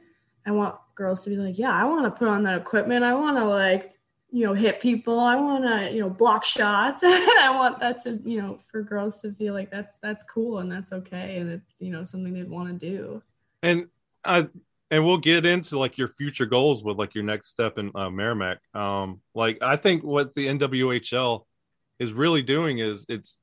I 0.47 0.51
want 0.51 0.77
girls 0.95 1.23
to 1.25 1.29
be 1.29 1.37
like, 1.37 1.59
yeah, 1.59 1.73
I 1.73 1.83
want 1.83 2.05
to 2.05 2.11
put 2.11 2.27
on 2.27 2.41
that 2.43 2.59
equipment. 2.59 3.03
I 3.03 3.13
want 3.13 3.37
to 3.37 3.45
like, 3.45 3.90
you 4.31 4.45
know, 4.45 4.53
hit 4.53 4.79
people. 4.79 5.19
I 5.19 5.35
want 5.35 5.65
to, 5.65 5.91
you 5.91 5.99
know, 5.99 6.09
block 6.09 6.45
shots. 6.45 7.01
I 7.05 7.51
want 7.53 7.79
that 7.79 7.99
to, 8.03 8.19
you 8.23 8.41
know, 8.41 8.57
for 8.67 8.81
girls 8.81 9.21
to 9.21 9.31
feel 9.31 9.53
like 9.53 9.69
that's 9.69 9.99
that's 9.99 10.23
cool 10.23 10.59
and 10.59 10.71
that's 10.71 10.93
okay, 10.93 11.37
and 11.37 11.49
it's 11.49 11.81
you 11.81 11.91
know 11.91 12.03
something 12.03 12.33
they'd 12.33 12.49
want 12.49 12.69
to 12.69 12.89
do. 12.89 13.21
and 13.61 13.87
I 14.23 14.47
and 14.89 15.05
we'll 15.05 15.17
get 15.17 15.45
into 15.45 15.77
like 15.77 15.97
your 15.97 16.07
future 16.07 16.45
goals 16.45 16.83
with 16.83 16.97
like 16.97 17.15
your 17.15 17.23
next 17.23 17.49
step 17.49 17.77
in 17.77 17.91
uh, 17.95 18.09
Merrimack. 18.09 18.59
Um, 18.73 19.21
like 19.33 19.57
I 19.61 19.75
think 19.75 20.03
what 20.03 20.33
the 20.35 20.47
NWHL 20.47 21.45
is 21.99 22.13
really 22.13 22.41
doing 22.41 22.79
is 22.79 23.05
it's 23.09 23.37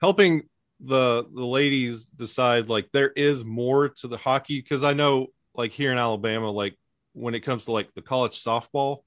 helping 0.00 0.42
the 0.80 1.24
the 1.34 1.44
ladies 1.44 2.04
decide 2.06 2.68
like 2.68 2.88
there 2.92 3.10
is 3.10 3.44
more 3.44 3.88
to 3.88 4.06
the 4.06 4.16
hockey 4.16 4.60
because 4.60 4.84
I 4.84 4.92
know 4.92 5.26
like 5.54 5.72
here 5.72 5.90
in 5.90 5.98
Alabama 5.98 6.50
like 6.50 6.76
when 7.14 7.34
it 7.34 7.40
comes 7.40 7.64
to 7.64 7.72
like 7.72 7.92
the 7.94 8.02
college 8.02 8.42
softball 8.42 8.98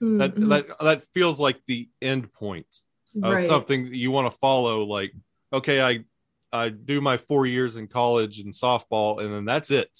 that 0.00 0.34
Mhm. 0.34 0.48
that 0.50 0.66
that 0.80 1.02
feels 1.14 1.40
like 1.40 1.60
the 1.66 1.88
end 2.02 2.32
point 2.32 2.80
of 3.22 3.32
Right. 3.32 3.46
something 3.46 3.84
that 3.84 3.96
you 3.96 4.10
want 4.10 4.30
to 4.30 4.38
follow 4.38 4.84
like 4.84 5.12
okay 5.52 5.80
I 5.80 6.04
I 6.52 6.68
do 6.68 7.00
my 7.00 7.16
4 7.16 7.46
years 7.46 7.76
in 7.76 7.86
college 7.88 8.40
in 8.40 8.48
softball 8.50 9.20
and 9.22 9.32
then 9.32 9.44
that's 9.44 9.70
it 9.70 9.90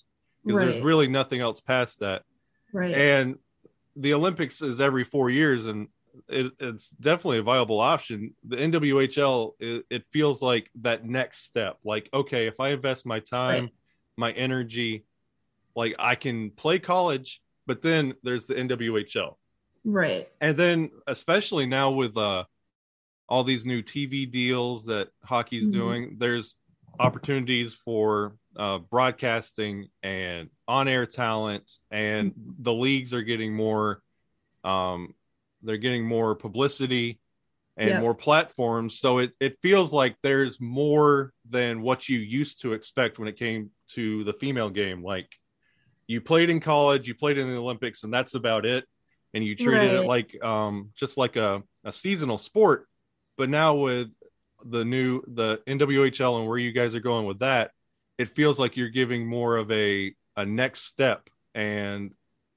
because 0.45 0.61
there's 0.61 0.81
really 0.81 1.09
nothing 1.09 1.41
else 1.41 1.61
past 1.61 2.01
that. 2.01 2.23
right. 2.73 2.95
And 2.95 3.39
the 3.97 4.15
Olympics 4.15 4.61
is 4.61 4.81
every 4.81 5.05
four 5.05 5.31
years, 5.31 5.67
and 5.67 5.89
it, 6.29 6.53
it's 6.59 6.91
definitely 6.91 7.39
a 7.39 7.43
viable 7.43 7.81
option. 7.81 8.35
The 8.47 8.57
NWHL, 8.57 9.53
it, 9.61 9.87
it 9.89 10.05
feels 10.13 10.43
like 10.43 10.69
that 10.83 11.05
next 11.05 11.45
step. 11.45 11.79
Like, 11.85 12.09
okay, 12.13 12.47
if 12.47 12.59
I 12.61 12.71
invest 12.71 13.07
my 13.07 13.21
time, 13.21 13.65
Right. 13.65 13.73
my 14.17 14.33
energy, 14.33 15.05
like 15.75 15.95
I 15.99 16.15
can 16.17 16.51
play 16.51 16.79
college, 16.79 17.41
but 17.67 17.83
then 17.83 18.15
there's 18.23 18.45
the 18.47 18.55
NWHL. 18.55 19.39
Right. 19.85 20.29
and 20.41 20.57
then 20.57 20.91
especially 21.07 21.67
now 21.67 21.91
with 21.91 22.17
uh 22.17 22.45
all 23.29 23.45
these 23.45 23.65
new 23.67 23.83
tv 23.83 24.31
deals 24.31 24.87
that 24.87 25.09
hockey's 25.23 25.69
Mhm. 25.69 25.73
doing 25.73 26.17
there's 26.19 26.55
opportunities 26.99 27.75
for 27.75 28.37
uh 28.57 28.79
broadcasting 28.79 29.89
and 30.03 30.49
on-air 30.69 31.07
talent 31.07 31.71
and 31.91 32.33
the 32.59 32.73
leagues 32.73 33.13
are 33.13 33.23
getting 33.23 33.55
more 33.55 34.03
um 34.63 35.15
they're 35.63 35.77
getting 35.77 36.05
more 36.05 36.35
publicity 36.35 37.19
and 37.77 37.91
Yep. 37.91 38.01
more 38.01 38.15
platforms 38.15 38.99
so 39.01 39.19
it 39.19 39.33
it 39.41 39.59
feels 39.61 39.93
like 39.93 40.17
there's 40.23 40.61
more 40.61 41.33
than 41.51 41.83
what 41.83 42.09
you 42.09 42.19
used 42.19 42.61
to 42.63 42.73
expect 42.73 43.19
when 43.19 43.29
it 43.29 43.37
came 43.37 43.71
to 43.89 44.23
the 44.25 44.33
female 44.35 44.71
game 44.71 45.03
like 45.03 45.29
you 46.07 46.21
played 46.21 46.51
in 46.51 46.61
college 46.61 47.09
you 47.09 47.15
played 47.15 47.39
in 47.39 47.49
the 47.49 47.57
olympics 47.57 48.05
and 48.05 48.15
that's 48.15 48.35
about 48.35 48.65
it 48.65 48.85
and 49.35 49.45
you 49.45 49.57
treated 49.57 49.93
it 49.93 50.07
like 50.07 50.43
um 50.43 50.91
just 50.95 51.19
like 51.19 51.37
a, 51.37 51.63
a 51.85 51.93
seasonal 51.93 52.39
sport. 52.39 52.87
But 53.37 53.51
now 53.51 53.75
with 53.75 54.09
the 54.65 54.85
new 54.85 55.23
the 55.27 55.61
nwhl 55.67 56.39
and 56.39 56.49
where 56.49 56.57
you 56.57 56.73
guys 56.73 56.95
are 56.95 57.01
going 57.01 57.27
with 57.27 57.41
that 57.41 57.71
it 58.17 58.29
feels 58.29 58.59
like 58.59 58.77
you're 58.77 58.89
giving 58.89 59.27
more 59.27 59.57
of 59.57 59.71
a 59.71 60.15
a 60.37 60.47
next 60.47 60.83
step. 60.83 61.29
And 61.55 62.13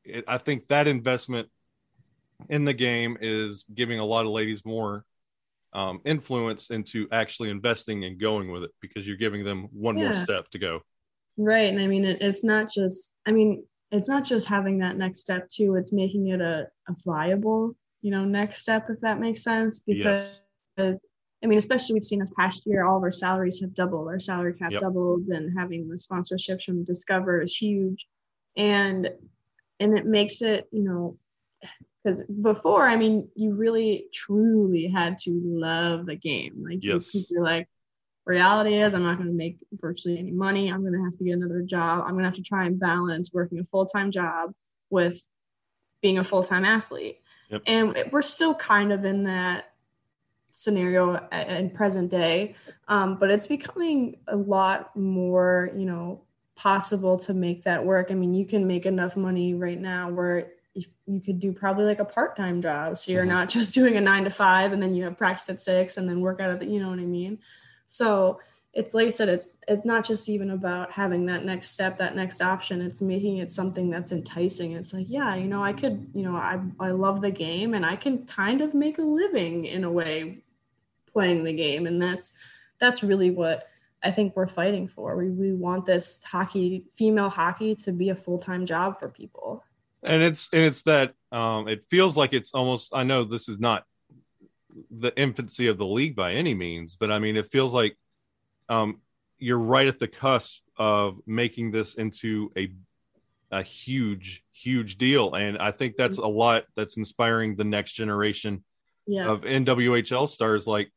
it, 0.06 0.24
i 0.28 0.38
think 0.38 0.68
that 0.70 0.88
investment 0.88 1.50
in 2.50 2.64
the 2.66 2.74
game 2.74 3.18
is 3.20 3.66
giving 3.74 4.00
a 4.00 4.06
lot 4.06 4.26
of 4.26 4.32
ladies 4.32 4.64
more 4.64 5.04
um, 5.74 6.02
influence 6.06 6.70
into 6.70 7.08
actually 7.12 7.50
investing 7.50 8.06
and 8.06 8.20
going 8.20 8.52
with 8.52 8.64
it 8.64 8.72
because 8.82 9.08
you're 9.08 9.18
giving 9.18 9.44
them 9.44 9.68
one 9.72 9.96
more 9.96 10.16
step 10.16 10.50
to 10.52 10.60
go. 10.60 10.82
Right. 11.38 11.72
And 11.72 11.80
I 11.80 11.88
mean, 11.88 12.06
it, 12.06 12.22
it's 12.22 12.44
not 12.44 12.72
just, 12.72 13.14
I 13.28 13.32
mean, 13.32 13.64
it's 13.92 14.10
not 14.10 14.26
just 14.26 14.48
having 14.48 14.80
that 14.80 14.98
next 14.98 15.20
step 15.22 15.50
too, 15.50 15.76
it's 15.76 15.94
making 15.94 16.28
it 16.28 16.42
a, 16.42 16.68
a 16.90 16.96
viable, 17.06 17.76
you 18.02 18.12
know, 18.12 18.26
next 18.26 18.62
step, 18.62 18.88
if 18.90 19.00
that 19.02 19.20
makes 19.20 19.44
sense. 19.44 19.80
Because, 19.80 20.40
I 20.78 21.48
mean, 21.48 21.58
especially 21.58 21.94
we've 21.94 22.06
seen 22.06 22.20
this 22.20 22.32
past 22.38 22.64
year, 22.66 22.86
all 22.86 22.98
of 22.98 23.04
our 23.04 23.12
salaries 23.12 23.62
have 23.62 23.74
doubled, 23.74 24.08
our 24.08 24.20
salary 24.20 24.54
cap 24.54 24.74
Yep. 24.74 24.82
doubled, 24.82 25.28
and 25.28 25.58
having 25.58 25.88
the 25.88 25.96
sponsorships 25.96 26.64
from 26.64 26.84
Discover 26.84 27.42
is 27.42 27.56
huge. 27.56 28.08
And, 28.56 29.10
and 29.80 29.98
it 29.98 30.06
makes 30.06 30.42
it, 30.42 30.68
you 30.72 30.84
know, 30.84 31.18
because 32.04 32.24
before, 32.24 32.88
I 32.88 32.96
mean, 32.96 33.30
you 33.36 33.54
really 33.54 34.08
truly 34.14 34.88
had 34.88 35.20
to 35.20 35.32
love 35.44 36.06
the 36.06 36.16
game. 36.16 36.64
Like, 36.68 36.80
Yes. 36.84 37.30
you're 37.30 37.44
like, 37.44 37.68
reality 38.28 38.76
is 38.76 38.94
I'm 38.94 39.04
not 39.04 39.18
going 39.18 39.30
to 39.30 39.36
make 39.36 39.58
virtually 39.74 40.18
any 40.20 40.32
money. 40.32 40.70
I'm 40.70 40.82
going 40.82 40.94
to 40.94 41.04
have 41.04 41.18
to 41.18 41.24
get 41.24 41.34
another 41.34 41.62
job. 41.62 42.02
I'm 42.02 42.12
going 42.12 42.24
to 42.24 42.30
have 42.30 42.36
to 42.36 42.42
try 42.42 42.66
and 42.66 42.80
balance 42.80 43.32
working 43.34 43.60
a 43.60 43.64
full-time 43.64 44.12
job 44.12 44.54
with 44.90 45.20
being 46.02 46.18
a 46.18 46.24
full-time 46.24 46.66
athlete. 46.66 47.22
Yep. 47.50 47.62
And 47.66 48.04
we're 48.12 48.22
still 48.22 48.54
kind 48.54 48.92
of 48.92 49.06
in 49.06 49.24
that 49.24 49.74
scenario 50.54 51.16
in 51.32 51.70
present 51.70 52.10
day. 52.12 52.56
Um, 52.88 53.18
but 53.18 53.32
it's 53.32 53.48
becoming 53.48 54.18
a 54.28 54.36
lot 54.36 54.96
more, 54.96 55.72
you 55.76 55.86
know, 55.86 56.24
possible 56.56 57.18
to 57.18 57.34
make 57.34 57.64
that 57.64 57.86
work. 57.86 58.08
I 58.10 58.16
mean, 58.16 58.34
you 58.34 58.46
can 58.46 58.66
make 58.66 58.86
enough 58.86 59.16
money 59.16 59.54
right 59.54 59.80
now 59.80 60.10
where 60.10 60.52
you 61.08 61.22
could 61.22 61.40
do 61.40 61.52
probably 61.52 61.86
like 61.86 62.00
a 62.00 62.06
part-time 62.06 62.62
job. 62.62 62.98
So 62.98 63.12
you're 63.12 63.26
Mhm. 63.26 63.30
not 63.30 63.50
just 63.50 63.74
doing 63.74 63.98
a 63.98 64.02
nine 64.02 64.24
to 64.26 64.30
five 64.30 64.74
and 64.74 64.82
then 64.82 64.94
you 64.94 65.06
have 65.06 65.18
practice 65.18 65.50
at 65.50 65.62
six 65.62 65.98
and 65.98 66.08
then 66.08 66.22
work 66.22 66.40
out 66.40 66.52
of 66.52 66.60
the, 66.60 66.68
you 66.68 66.80
know 66.80 66.90
what 66.90 67.00
I 67.00 67.06
mean? 67.06 67.40
So 67.88 68.40
it's 68.74 68.94
like 68.94 69.08
I 69.08 69.10
said, 69.10 69.30
it's 69.30 69.58
it's 69.68 69.86
not 69.86 70.06
just 70.06 70.30
even 70.30 70.52
about 70.52 70.92
having 70.92 71.26
that 71.26 71.44
next 71.44 71.72
step, 71.72 71.98
that 71.98 72.16
next 72.16 72.42
option. 72.42 72.82
It's 72.82 73.02
making 73.02 73.38
it 73.38 73.52
something 73.52 73.90
that's 73.90 74.12
enticing. 74.12 74.74
It's 74.74 74.94
like, 74.94 75.10
yeah, 75.10 75.36
you 75.36 75.48
know, 75.48 75.64
I 75.64 75.74
could, 75.74 76.08
you 76.14 76.24
know, 76.24 76.36
I 76.36 76.60
I 76.80 76.92
love 76.92 77.22
the 77.22 77.32
game 77.32 77.74
and 77.74 77.86
I 77.86 77.96
can 77.96 78.26
kind 78.28 78.62
of 78.62 78.74
make 78.74 79.00
a 79.00 79.02
living 79.02 79.66
in 79.66 79.84
a 79.84 79.92
way 79.92 80.44
playing 81.12 81.44
the 81.44 81.54
game. 81.54 81.88
And 81.88 82.02
that's 82.02 82.34
that's 82.80 83.02
really 83.04 83.32
what 83.32 83.68
I 84.04 84.12
think 84.12 84.36
we're 84.36 84.48
fighting 84.48 84.88
for. 84.88 85.18
We 85.18 85.30
we 85.32 85.54
want 85.54 85.86
this 85.86 86.22
hockey, 86.24 86.86
female 86.94 87.30
hockey 87.30 87.76
to 87.78 87.92
be 87.92 88.10
a 88.10 88.16
full-time 88.16 88.66
job 88.66 89.00
for 89.00 89.10
people. 89.10 89.64
and 90.04 90.22
it's 90.22 90.50
and 90.54 90.62
it's 90.62 90.84
that 90.84 91.14
um 91.32 91.68
it 91.68 91.84
feels 91.90 92.16
like 92.16 92.32
it's 92.32 92.54
almost 92.54 92.94
i 92.94 93.04
know 93.04 93.24
this 93.24 93.50
is 93.50 93.58
not 93.60 93.84
the 94.92 95.12
infancy 95.20 95.68
of 95.68 95.78
the 95.78 95.86
league 95.86 96.16
by 96.16 96.34
any 96.34 96.54
means 96.54 96.96
but 96.96 97.12
i 97.12 97.20
mean 97.20 97.36
it 97.38 97.52
feels 97.52 97.74
like 97.74 97.98
um 98.70 99.00
you're 99.40 99.60
right 99.60 99.88
at 99.88 100.00
the 100.00 100.08
cusp 100.08 100.62
of 100.78 101.20
making 101.26 101.72
this 101.72 101.96
into 101.96 102.52
a 102.58 102.72
a 103.52 103.62
huge 103.64 104.44
huge 104.52 104.98
deal 104.98 105.34
and 105.36 105.58
i 105.58 105.72
think 105.72 105.96
that's 105.96 106.18
a 106.18 106.26
lot 106.28 106.64
that's 106.76 106.98
inspiring 106.98 107.56
the 107.56 107.64
next 107.64 107.94
generation 107.94 108.64
Yeah. 109.06 109.30
of 109.30 109.44
nwhl 109.44 110.28
stars 110.28 110.68
like 110.68 110.92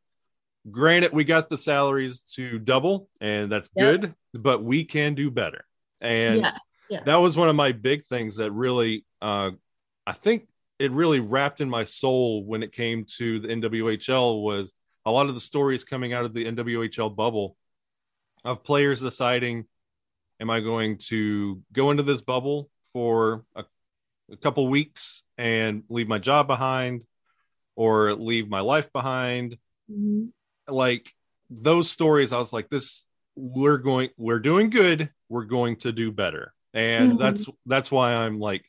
granted 0.70 1.12
we 1.12 1.24
got 1.24 1.48
the 1.48 1.56
salaries 1.56 2.20
to 2.34 2.58
double 2.58 3.08
and 3.20 3.50
that's 3.50 3.70
Yep. 3.76 4.00
good 4.00 4.14
but 4.34 4.62
we 4.62 4.84
can 4.84 5.14
do 5.14 5.30
better 5.30 5.64
and 6.00 6.40
yes. 6.40 6.60
Yeah. 6.90 7.02
that 7.04 7.16
was 7.16 7.36
one 7.36 7.48
of 7.48 7.56
my 7.56 7.72
big 7.72 8.04
things 8.04 8.36
that 8.36 8.50
really 8.50 9.04
uh 9.22 9.52
i 10.06 10.12
think 10.12 10.48
it 10.80 10.90
really 10.92 11.20
wrapped 11.20 11.60
in 11.60 11.68
my 11.68 11.84
soul 11.84 12.42
when 12.44 12.62
it 12.62 12.72
came 12.72 13.04
to 13.18 13.38
the 13.38 13.48
nwhl 13.48 14.42
was 14.42 14.72
a 15.04 15.10
lot 15.10 15.28
of 15.28 15.34
the 15.34 15.40
stories 15.40 15.84
coming 15.84 16.12
out 16.12 16.24
of 16.24 16.32
the 16.34 16.44
nwhl 16.46 17.14
bubble 17.14 17.56
of 18.44 18.64
players 18.64 19.00
deciding 19.00 19.66
am 20.40 20.48
i 20.50 20.60
going 20.60 20.96
to 20.96 21.62
go 21.72 21.90
into 21.90 22.02
this 22.02 22.22
bubble 22.22 22.70
for 22.92 23.44
a, 23.54 23.64
a 24.32 24.36
couple 24.36 24.66
weeks 24.68 25.22
and 25.38 25.84
leave 25.88 26.08
my 26.08 26.18
job 26.18 26.46
behind 26.46 27.02
or 27.76 28.14
leave 28.14 28.48
my 28.48 28.60
life 28.60 28.92
behind 28.92 29.58
Mhm. 29.90 30.30
like 30.68 31.12
those 31.50 31.90
stories 31.90 32.32
i 32.32 32.38
was 32.38 32.52
like 32.52 32.68
this 32.68 33.04
we're 33.36 33.78
going 33.78 34.10
we're 34.16 34.38
doing 34.40 34.70
good 34.70 35.10
we're 35.28 35.44
going 35.44 35.76
to 35.76 35.92
do 35.92 36.10
better 36.12 36.54
and 36.72 37.12
Mhm. 37.14 37.18
that's 37.18 37.46
that's 37.66 37.90
why 37.90 38.14
i'm 38.14 38.38
like 38.38 38.64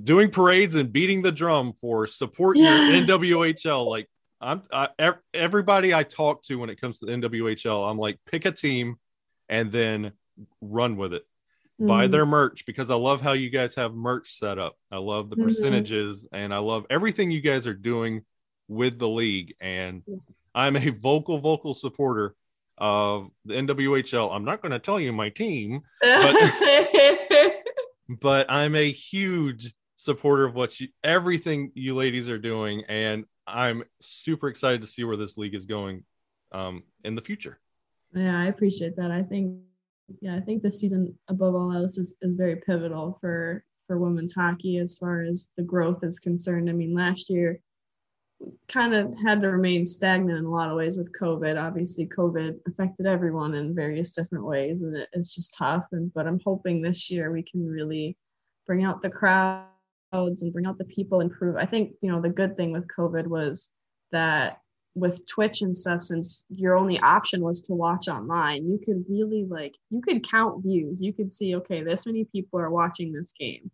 doing 0.00 0.30
parades 0.30 0.74
and 0.74 0.92
beating 0.92 1.20
the 1.22 1.32
drum 1.32 1.72
for 1.80 2.06
support 2.06 2.56
your 2.56 2.78
nwhl 2.78 3.86
like 3.86 4.08
i'm 4.40 4.62
I, 4.72 4.88
everybody 5.34 5.92
i 5.92 6.02
talk 6.02 6.42
to 6.44 6.56
when 6.56 6.70
it 6.70 6.80
comes 6.80 6.98
to 7.00 7.06
the 7.06 7.12
nwhl 7.12 7.90
i'm 7.90 7.98
like 7.98 8.18
pick 8.24 8.46
a 8.46 8.52
team 8.52 8.96
and 9.50 9.70
then 9.70 10.12
run 10.62 10.96
with 10.96 11.12
it 11.12 11.26
buy 11.78 12.06
Mhm. 12.06 12.10
their 12.12 12.26
merch 12.26 12.64
because 12.64 12.90
I 12.90 12.94
love 12.94 13.20
how 13.20 13.32
you 13.32 13.50
guys 13.50 13.74
have 13.74 13.92
merch 13.92 14.30
set 14.38 14.56
up. 14.56 14.76
I 14.92 14.98
love 14.98 15.30
the 15.30 15.36
Mhm. 15.36 15.42
percentages 15.42 16.26
and 16.32 16.54
I 16.54 16.58
love 16.58 16.86
everything 16.90 17.30
you 17.32 17.40
guys 17.40 17.66
are 17.66 17.74
doing 17.74 18.24
with 18.68 18.98
the 19.00 19.08
league. 19.08 19.54
And 19.60 20.02
I'm 20.54 20.76
a 20.76 20.90
vocal, 20.90 21.38
vocal 21.38 21.74
supporter 21.74 22.36
of 22.78 23.30
the 23.46 23.54
NWHL. 23.54 24.30
I'm 24.30 24.44
not 24.44 24.62
going 24.62 24.70
to 24.72 24.78
tell 24.78 25.00
you 25.00 25.12
my 25.12 25.30
team, 25.30 25.80
but 28.08 28.46
I'm 28.48 28.74
a 28.76 28.90
huge 28.90 29.74
supporter 30.02 30.44
of 30.44 30.54
what 30.54 30.80
you 30.80 30.88
everything 31.04 31.70
you 31.74 31.94
ladies 31.94 32.28
are 32.28 32.38
doing. 32.38 32.84
And 32.88 33.24
I'm 33.46 33.84
super 34.00 34.48
excited 34.48 34.80
to 34.82 34.86
see 34.86 35.04
where 35.04 35.16
this 35.16 35.36
league 35.36 35.54
is 35.54 35.66
going 35.66 36.04
um, 36.52 36.82
in 37.04 37.14
the 37.14 37.22
future. 37.22 37.58
Yeah, 38.14 38.38
I 38.38 38.46
appreciate 38.46 38.96
that. 38.96 39.10
I 39.10 39.22
think, 39.22 39.58
yeah, 40.20 40.36
I 40.36 40.40
think 40.40 40.62
this 40.62 40.80
season, 40.80 41.16
above 41.28 41.54
all 41.54 41.72
else, 41.72 41.96
is, 41.98 42.14
is 42.20 42.34
very 42.34 42.56
pivotal 42.56 43.18
for 43.20 43.64
for 43.86 43.98
women's 43.98 44.34
hockey 44.34 44.78
as 44.78 44.96
far 44.96 45.22
as 45.22 45.48
the 45.56 45.62
growth 45.62 46.04
is 46.04 46.20
concerned. 46.20 46.70
I 46.70 46.72
mean, 46.72 46.94
last 46.94 47.28
year 47.28 47.60
kind 48.68 48.94
of 48.94 49.14
had 49.24 49.40
to 49.40 49.50
remain 49.50 49.84
stagnant 49.84 50.38
in 50.38 50.44
a 50.44 50.50
lot 50.50 50.70
of 50.70 50.76
ways 50.76 50.96
with 50.96 51.16
COVID. 51.18 51.60
Obviously, 51.60 52.06
COVID 52.06 52.58
affected 52.66 53.06
everyone 53.06 53.54
in 53.54 53.74
various 53.74 54.12
different 54.12 54.44
ways, 54.44 54.82
and 54.82 54.96
it, 54.96 55.08
it's 55.12 55.34
just 55.34 55.54
tough. 55.56 55.86
And 55.92 56.12
but 56.12 56.26
I'm 56.26 56.40
hoping 56.44 56.80
this 56.80 57.10
year 57.10 57.32
we 57.32 57.42
can 57.42 57.66
really 57.66 58.16
bring 58.66 58.84
out 58.84 59.02
the 59.02 59.10
crowds 60.12 60.42
and 60.42 60.52
bring 60.52 60.66
out 60.66 60.78
the 60.78 60.84
people, 60.84 61.20
and 61.20 61.30
prove. 61.30 61.56
I 61.56 61.66
think 61.66 61.92
you 62.02 62.10
know 62.10 62.20
the 62.20 62.28
good 62.30 62.56
thing 62.56 62.72
with 62.72 62.86
COVID 62.88 63.26
was 63.26 63.70
that 64.12 64.58
with 64.94 65.26
Twitch 65.26 65.62
and 65.62 65.76
stuff, 65.76 66.02
since 66.02 66.44
your 66.50 66.76
only 66.76 67.00
option 67.00 67.42
was 67.42 67.62
to 67.62 67.72
watch 67.72 68.08
online, 68.08 68.66
you 68.66 68.78
could 68.84 69.04
really 69.08 69.46
like 69.48 69.74
you 69.90 70.00
could 70.02 70.28
count 70.28 70.62
views. 70.62 71.00
You 71.02 71.12
could 71.12 71.32
see, 71.32 71.56
okay, 71.56 71.82
this 71.82 72.06
many 72.06 72.24
people 72.24 72.60
are 72.60 72.70
watching 72.70 73.12
this 73.12 73.32
game. 73.38 73.70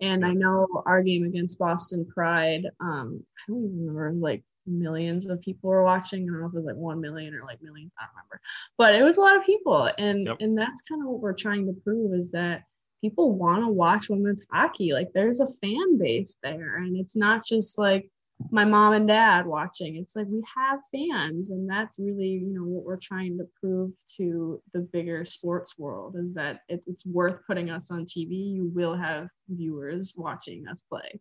And 0.00 0.24
I 0.24 0.32
know 0.32 0.66
our 0.86 1.02
game 1.02 1.24
against 1.24 1.58
Boston 1.58 2.06
Pride, 2.06 2.62
um, 2.80 3.22
I 3.22 3.52
don't 3.52 3.64
even 3.66 3.80
remember, 3.80 4.06
it 4.08 4.12
was 4.14 4.22
like 4.22 4.42
millions 4.66 5.26
of 5.26 5.42
people 5.42 5.68
were 5.68 5.84
watching. 5.84 6.22
And 6.22 6.30
I 6.30 6.32
don't 6.34 6.40
know 6.40 6.46
if 6.46 6.54
it 6.54 6.56
was 6.56 6.64
like 6.64 6.76
one 6.76 7.02
million 7.02 7.34
or 7.34 7.44
like 7.44 7.60
millions, 7.60 7.92
I 7.98 8.04
don't 8.04 8.14
remember. 8.14 8.40
But 8.78 8.94
it 8.94 9.02
was 9.02 9.18
a 9.18 9.20
lot 9.20 9.36
of 9.36 9.44
people. 9.44 9.90
And 9.98 10.26
Yep. 10.26 10.36
and 10.40 10.56
that's 10.56 10.82
kind 10.82 11.02
of 11.02 11.08
what 11.08 11.20
we're 11.20 11.34
trying 11.34 11.66
to 11.66 11.74
prove 11.84 12.14
is 12.14 12.30
that 12.30 12.62
people 13.00 13.32
want 13.32 13.62
to 13.62 13.68
watch 13.68 14.08
women's 14.08 14.44
hockey. 14.50 14.92
Like 14.92 15.08
there's 15.12 15.40
a 15.40 15.46
fan 15.46 15.98
base 15.98 16.36
there. 16.42 16.76
And 16.76 16.96
it's 16.96 17.16
not 17.16 17.44
just 17.44 17.78
like 17.78 18.10
my 18.50 18.64
mom 18.64 18.94
and 18.94 19.06
dad 19.06 19.46
watching. 19.46 19.96
It's 19.96 20.16
like 20.16 20.26
we 20.28 20.42
have 20.56 20.80
fans, 20.90 21.50
and 21.50 21.68
that's 21.68 21.98
really 21.98 22.28
you 22.28 22.54
know 22.54 22.64
what 22.64 22.84
we're 22.84 22.96
trying 22.96 23.36
to 23.38 23.46
prove 23.60 23.92
to 24.16 24.62
the 24.72 24.80
bigger 24.80 25.24
sports 25.24 25.78
world 25.78 26.16
is 26.16 26.34
that 26.34 26.60
it, 26.68 26.82
it's 26.86 27.04
worth 27.04 27.40
putting 27.46 27.70
us 27.70 27.90
on 27.90 28.06
TV. 28.06 28.54
You 28.54 28.70
will 28.74 28.96
have 28.96 29.28
viewers 29.48 30.14
watching 30.16 30.66
us 30.68 30.82
play. 30.88 31.20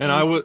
And 0.00 0.10
I 0.10 0.24
would 0.24 0.44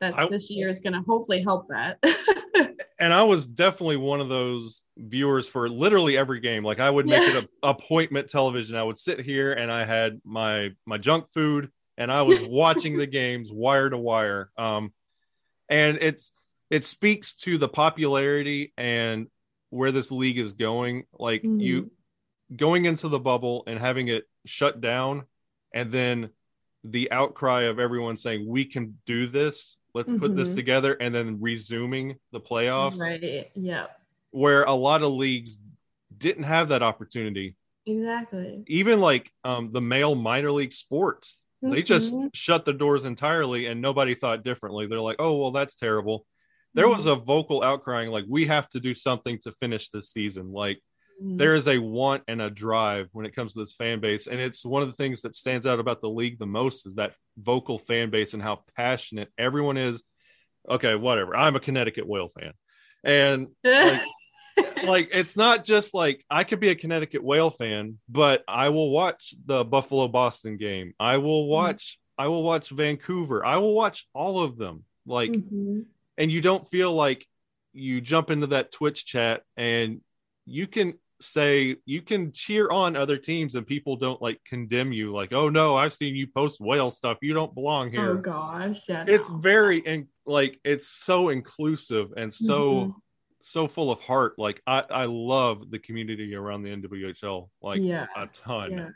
that 0.00 0.18
I- 0.18 0.28
this 0.28 0.50
year 0.50 0.68
is 0.68 0.80
going 0.80 0.94
to 0.94 1.02
hopefully 1.02 1.42
help 1.42 1.68
that. 1.68 1.98
and 2.98 3.12
I 3.12 3.24
was 3.24 3.46
definitely 3.46 3.96
one 3.98 4.20
of 4.20 4.28
those 4.28 4.82
viewers 4.96 5.46
for 5.46 5.68
literally 5.68 6.16
every 6.16 6.40
game. 6.40 6.64
Like 6.64 6.80
I 6.80 6.88
would 6.88 7.06
make 7.06 7.22
Yeah. 7.26 7.38
it 7.38 7.48
a 7.62 7.68
appointment 7.68 8.28
television. 8.30 8.76
I 8.76 8.82
would 8.82 8.98
sit 8.98 9.20
here 9.20 9.52
and 9.52 9.70
I 9.70 9.84
had 9.84 10.20
my 10.24 10.70
my 10.86 10.98
junk 10.98 11.32
food 11.32 11.70
and 11.98 12.10
I 12.10 12.22
was 12.22 12.40
watching 12.40 12.96
the 12.98 13.06
games 13.06 13.50
wire 13.52 13.90
to 13.90 13.98
wire. 13.98 14.50
Um, 14.56 14.92
and 15.68 15.98
it's 16.00 16.32
it 16.70 16.84
speaks 16.84 17.34
to 17.36 17.58
the 17.58 17.68
popularity 17.68 18.72
and 18.76 19.28
where 19.70 19.92
this 19.92 20.10
league 20.10 20.38
is 20.38 20.52
going. 20.54 21.04
Like 21.12 21.42
you 21.44 21.90
going 22.54 22.84
into 22.84 23.08
the 23.08 23.18
bubble 23.18 23.64
and 23.66 23.78
having 23.78 24.08
it 24.08 24.24
shut 24.46 24.80
down, 24.80 25.24
and 25.74 25.90
then 25.90 26.30
the 26.84 27.10
outcry 27.10 27.62
of 27.62 27.78
everyone 27.80 28.16
saying 28.16 28.46
we 28.46 28.64
can 28.64 28.98
do 29.06 29.26
this. 29.26 29.76
Let's 29.96 30.10
put 30.18 30.36
this 30.36 30.52
Mhm. 30.52 30.56
together, 30.56 30.92
and 31.00 31.14
then 31.14 31.40
resuming 31.40 32.18
the 32.30 32.40
playoffs 32.40 32.98
right. 32.98 33.50
Yeah. 33.54 33.86
where 34.30 34.64
a 34.64 34.72
lot 34.74 35.02
of 35.02 35.10
leagues 35.14 35.58
didn't 36.18 36.42
have 36.42 36.68
that 36.68 36.82
opportunity. 36.82 37.56
Exactly. 37.86 38.62
Even 38.66 39.00
like 39.00 39.32
um, 39.44 39.72
the 39.72 39.80
male 39.80 40.14
minor 40.14 40.52
league 40.52 40.72
sports, 40.74 41.46
they 41.62 41.82
just 41.82 42.14
Mhm. 42.14 42.28
shut 42.34 42.66
the 42.66 42.74
doors 42.74 43.06
entirely 43.06 43.64
and 43.66 43.80
nobody 43.80 44.14
thought 44.14 44.44
differently. 44.44 44.86
They're 44.86 45.00
like, 45.00 45.16
oh, 45.18 45.36
well, 45.38 45.50
that's 45.52 45.76
terrible. 45.76 46.26
There 46.74 46.88
was 46.90 47.06
Mm-hmm. 47.06 47.20
a 47.22 47.24
vocal 47.24 47.60
outcrying, 47.62 48.10
like, 48.10 48.26
we 48.28 48.44
have 48.46 48.68
to 48.70 48.80
do 48.80 48.92
something 48.92 49.38
to 49.44 49.52
finish 49.52 49.88
this 49.88 50.10
season. 50.10 50.52
Like. 50.52 50.82
There 51.20 51.54
is 51.54 51.66
a 51.66 51.78
want 51.78 52.22
and 52.28 52.42
a 52.42 52.50
drive 52.50 53.08
when 53.12 53.26
it 53.26 53.34
comes 53.34 53.54
to 53.54 53.60
this 53.60 53.74
fan 53.74 54.00
base. 54.00 54.26
And 54.26 54.38
it's 54.40 54.64
one 54.64 54.82
of 54.82 54.88
the 54.88 54.94
things 54.94 55.22
that 55.22 55.34
stands 55.34 55.66
out 55.66 55.80
about 55.80 56.00
the 56.00 56.10
league 56.10 56.38
the 56.38 56.46
most 56.46 56.86
is 56.86 56.96
that 56.96 57.14
vocal 57.38 57.78
fan 57.78 58.10
base 58.10 58.34
and 58.34 58.42
how 58.42 58.64
passionate 58.76 59.30
everyone 59.38 59.76
is. 59.76 60.02
Okay, 60.68 60.94
whatever. 60.94 61.36
I'm 61.36 61.56
a 61.56 61.60
Connecticut 61.60 62.06
Whale 62.06 62.28
fan. 62.28 62.52
And 63.04 63.48
like, 63.64 64.02
like 64.84 65.08
it's 65.12 65.36
not 65.36 65.64
just 65.64 65.94
like 65.94 66.24
I 66.30 66.44
could 66.44 66.60
be 66.60 66.68
a 66.70 66.74
Connecticut 66.74 67.22
Whale 67.22 67.50
fan, 67.50 67.98
but 68.08 68.42
I 68.46 68.68
will 68.68 68.90
watch 68.90 69.34
the 69.44 69.64
Buffalo 69.64 70.08
Boston 70.08 70.56
game. 70.56 70.92
I 71.00 71.18
will 71.18 71.46
watch 71.46 71.98
I 72.18 72.28
will 72.28 72.42
watch 72.42 72.70
Vancouver. 72.70 73.44
I 73.44 73.58
will 73.58 73.74
watch 73.74 74.06
all 74.14 74.40
of 74.42 74.58
them. 74.58 74.84
Like 75.06 75.30
Mhm. 75.30 75.84
and 76.18 76.32
you 76.32 76.40
don't 76.40 76.66
feel 76.66 76.92
like 76.92 77.26
you 77.72 78.00
jump 78.00 78.30
into 78.30 78.48
that 78.48 78.72
Twitch 78.72 79.04
chat 79.04 79.42
and 79.56 80.00
you 80.46 80.66
can 80.66 80.94
say 81.20 81.76
you 81.86 82.02
can 82.02 82.30
cheer 82.32 82.70
on 82.70 82.94
other 82.96 83.16
teams 83.16 83.54
and 83.54 83.66
people 83.66 83.96
don't 83.96 84.20
like 84.20 84.38
condemn 84.44 84.92
you 84.92 85.12
like 85.12 85.32
oh 85.32 85.48
no 85.48 85.74
I've 85.76 85.94
seen 85.94 86.14
you 86.14 86.26
post 86.26 86.60
whale 86.60 86.90
stuff 86.90 87.18
you 87.22 87.32
don't 87.32 87.54
belong 87.54 87.90
here. 87.90 88.10
Oh 88.10 88.16
gosh. 88.18 88.88
Yeah. 88.88 89.04
it's 89.08 89.30
no. 89.30 89.38
very 89.38 89.82
and 89.86 90.06
like 90.26 90.60
it's 90.64 90.86
so 90.88 91.30
inclusive 91.30 92.12
and 92.16 92.32
so 92.32 92.74
Mhm. 92.74 92.94
so 93.40 93.66
full 93.68 93.90
of 93.90 94.00
heart 94.00 94.34
like 94.38 94.60
i 94.66 94.82
i 94.90 95.04
love 95.06 95.70
the 95.70 95.78
community 95.78 96.34
around 96.34 96.62
the 96.62 96.70
nwhl 96.70 97.48
like 97.62 97.80
yeah. 97.80 98.06
a 98.16 98.26
ton 98.26 98.72
yeah 98.72 98.88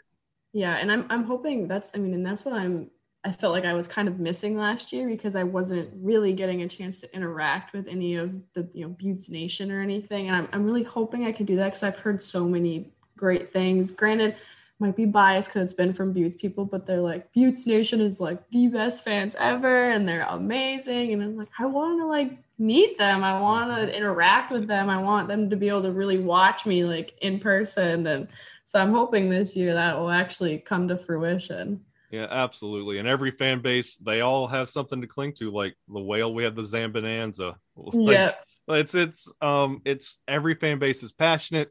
yeah 0.53 0.77
and 0.77 0.91
i'm 0.91 1.07
i'm 1.09 1.25
hoping 1.25 1.69
that's 1.69 1.93
i 1.95 1.99
mean 1.99 2.13
and 2.15 2.27
that's 2.27 2.45
what 2.45 2.55
i'm 2.55 2.91
i 3.25 3.33
felt 3.33 3.53
like 3.53 3.65
i 3.65 3.75
was 3.75 3.89
kind 3.89 4.09
of 4.09 4.19
missing 4.19 4.57
last 4.57 4.93
year 4.93 5.09
because 5.09 5.37
i 5.37 5.43
wasn't 5.43 5.89
really 5.97 6.33
getting 6.33 6.63
a 6.63 6.69
chance 6.69 7.01
to 7.01 7.15
interact 7.15 7.73
with 7.73 7.87
any 7.89 8.15
of 8.15 8.35
the 8.55 8.69
you 8.73 8.85
know 8.85 8.91
beauts 8.91 9.29
nation 9.29 9.71
or 9.71 9.81
anything. 9.81 10.29
And 10.29 10.37
i'm, 10.37 10.49
I'm 10.53 10.65
really 10.65 10.83
hoping 10.83 11.27
i 11.27 11.33
can 11.33 11.47
do 11.47 11.57
that 11.57 11.67
because 11.67 11.83
i've 11.83 11.99
heard 11.99 12.23
so 12.23 12.47
many 12.47 12.93
great 13.17 13.53
things. 13.53 13.91
Granted 13.91 14.37
might 14.79 14.97
be 14.97 15.05
biased 15.05 15.51
because 15.51 15.65
it's 15.65 15.75
been 15.75 15.93
from 15.93 16.11
beauts 16.11 16.37
people 16.41 16.65
but 16.65 16.87
they're 16.87 17.03
like 17.03 17.31
beauts 17.33 17.67
nation 17.67 18.01
is 18.01 18.19
like 18.19 18.49
the 18.51 18.67
best 18.69 19.05
fans 19.05 19.37
ever 19.39 19.91
and 19.91 20.09
they're 20.09 20.27
amazing. 20.31 21.13
And 21.13 21.23
i'm 21.23 21.37
like 21.37 21.51
i 21.59 21.67
want 21.67 22.01
to 22.01 22.07
like 22.07 22.39
meet 22.61 22.99
them. 22.99 23.25
I 23.25 23.41
want 23.41 23.71
to 23.71 23.97
interact 23.97 24.53
with 24.53 24.69
them. 24.69 24.91
I 24.91 24.99
want 25.03 25.29
them 25.29 25.49
to 25.49 25.57
be 25.57 25.69
able 25.69 25.83
to 25.83 25.93
really 25.93 26.19
watch 26.19 26.67
me 26.67 26.85
like 26.85 27.15
in 27.23 27.41
person. 27.41 28.07
And 28.07 28.29
so 28.67 28.79
I'm 28.79 28.93
hoping 28.93 29.31
this 29.31 29.57
year 29.57 29.73
that 29.75 29.99
will 29.99 30.11
actually 30.11 30.59
come 30.59 30.87
to 30.89 30.97
fruition. 30.97 31.81
Yeah 32.11 32.27
absolutely. 32.29 32.99
And 32.99 33.09
every 33.09 33.31
fan 33.31 33.61
base 33.61 33.97
they 33.97 34.21
all 34.21 34.47
have 34.47 34.69
something 34.69 35.01
to 35.01 35.07
cling 35.07 35.35
to 35.35 35.51
like 35.51 35.77
the 35.89 36.01
whale 36.01 36.33
we 36.33 36.45
have 36.45 36.55
the 36.55 36.63
zambonanza 36.63 37.55
Like, 37.77 38.17
yeah, 38.17 38.33
it's 38.69 38.95
it's 38.95 39.33
um 39.41 39.81
it's 39.85 40.19
every 40.29 40.55
fan 40.55 40.79
base 40.79 41.03
is 41.03 41.13
passionate 41.13 41.71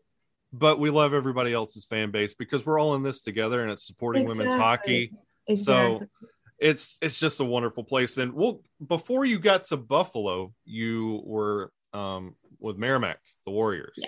but 0.52 0.80
we 0.80 0.89
love 0.89 1.13
everybody 1.13 1.54
else's 1.54 1.86
fan 1.86 2.12
base 2.12 2.34
because 2.34 2.65
we're 2.65 2.80
all 2.80 2.95
in 2.95 3.04
this 3.04 3.21
together 3.21 3.62
and 3.62 3.71
it's 3.71 3.86
supporting 3.86 4.25
women's 4.25 4.56
hockey. 4.56 5.13
Exactly. 5.47 6.08
it's 6.58 6.97
it's 7.02 7.19
just 7.19 7.39
a 7.39 7.45
wonderful 7.45 7.84
place. 7.84 8.17
And 8.17 8.34
well 8.34 8.62
before 8.86 9.25
you 9.25 9.39
got 9.39 9.65
to 9.65 9.78
buffalo 9.78 10.54
you 10.65 11.21
were 11.25 11.71
um 11.93 12.36
with 12.60 12.78
merrimack 12.78 13.19
the 13.45 13.52
warriors. 13.52 13.93
Yeah. 13.97 14.08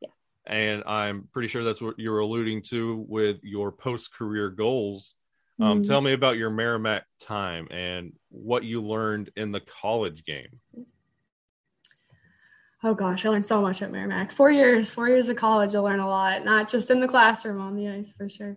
Yes. 0.00 0.12
and 0.46 0.84
i'm 0.86 1.28
pretty 1.32 1.48
sure 1.48 1.62
that's 1.62 1.82
what 1.82 1.98
you're 1.98 2.20
alluding 2.20 2.62
to 2.62 3.04
with 3.08 3.38
your 3.42 3.70
post-career 3.70 4.50
goals 4.50 5.14
um, 5.60 5.82
Mhm. 5.82 5.86
tell 5.86 6.00
me 6.00 6.12
about 6.12 6.36
your 6.36 6.50
merrimack 6.50 7.04
time 7.18 7.68
and 7.70 8.12
what 8.30 8.64
you 8.64 8.82
learned 8.82 9.30
in 9.36 9.52
the 9.52 9.60
college 9.60 10.24
game 10.24 10.60
Oh 12.82 12.94
gosh, 12.94 13.26
I 13.26 13.28
learned 13.28 13.44
so 13.44 13.60
much 13.60 13.82
at 13.82 13.92
Merrimack. 13.92 14.32
Four 14.32 14.50
years, 14.50 14.90
four 14.90 15.06
years 15.06 15.28
of 15.28 15.36
college, 15.36 15.74
you'll 15.74 15.84
learn 15.84 16.00
a 16.00 16.08
lot, 16.08 16.46
not 16.46 16.66
just 16.66 16.90
in 16.90 17.00
the 17.00 17.08
classroom, 17.08 17.60
on 17.60 17.76
the 17.76 17.88
ice 17.88 18.14
for 18.14 18.26
sure. 18.26 18.56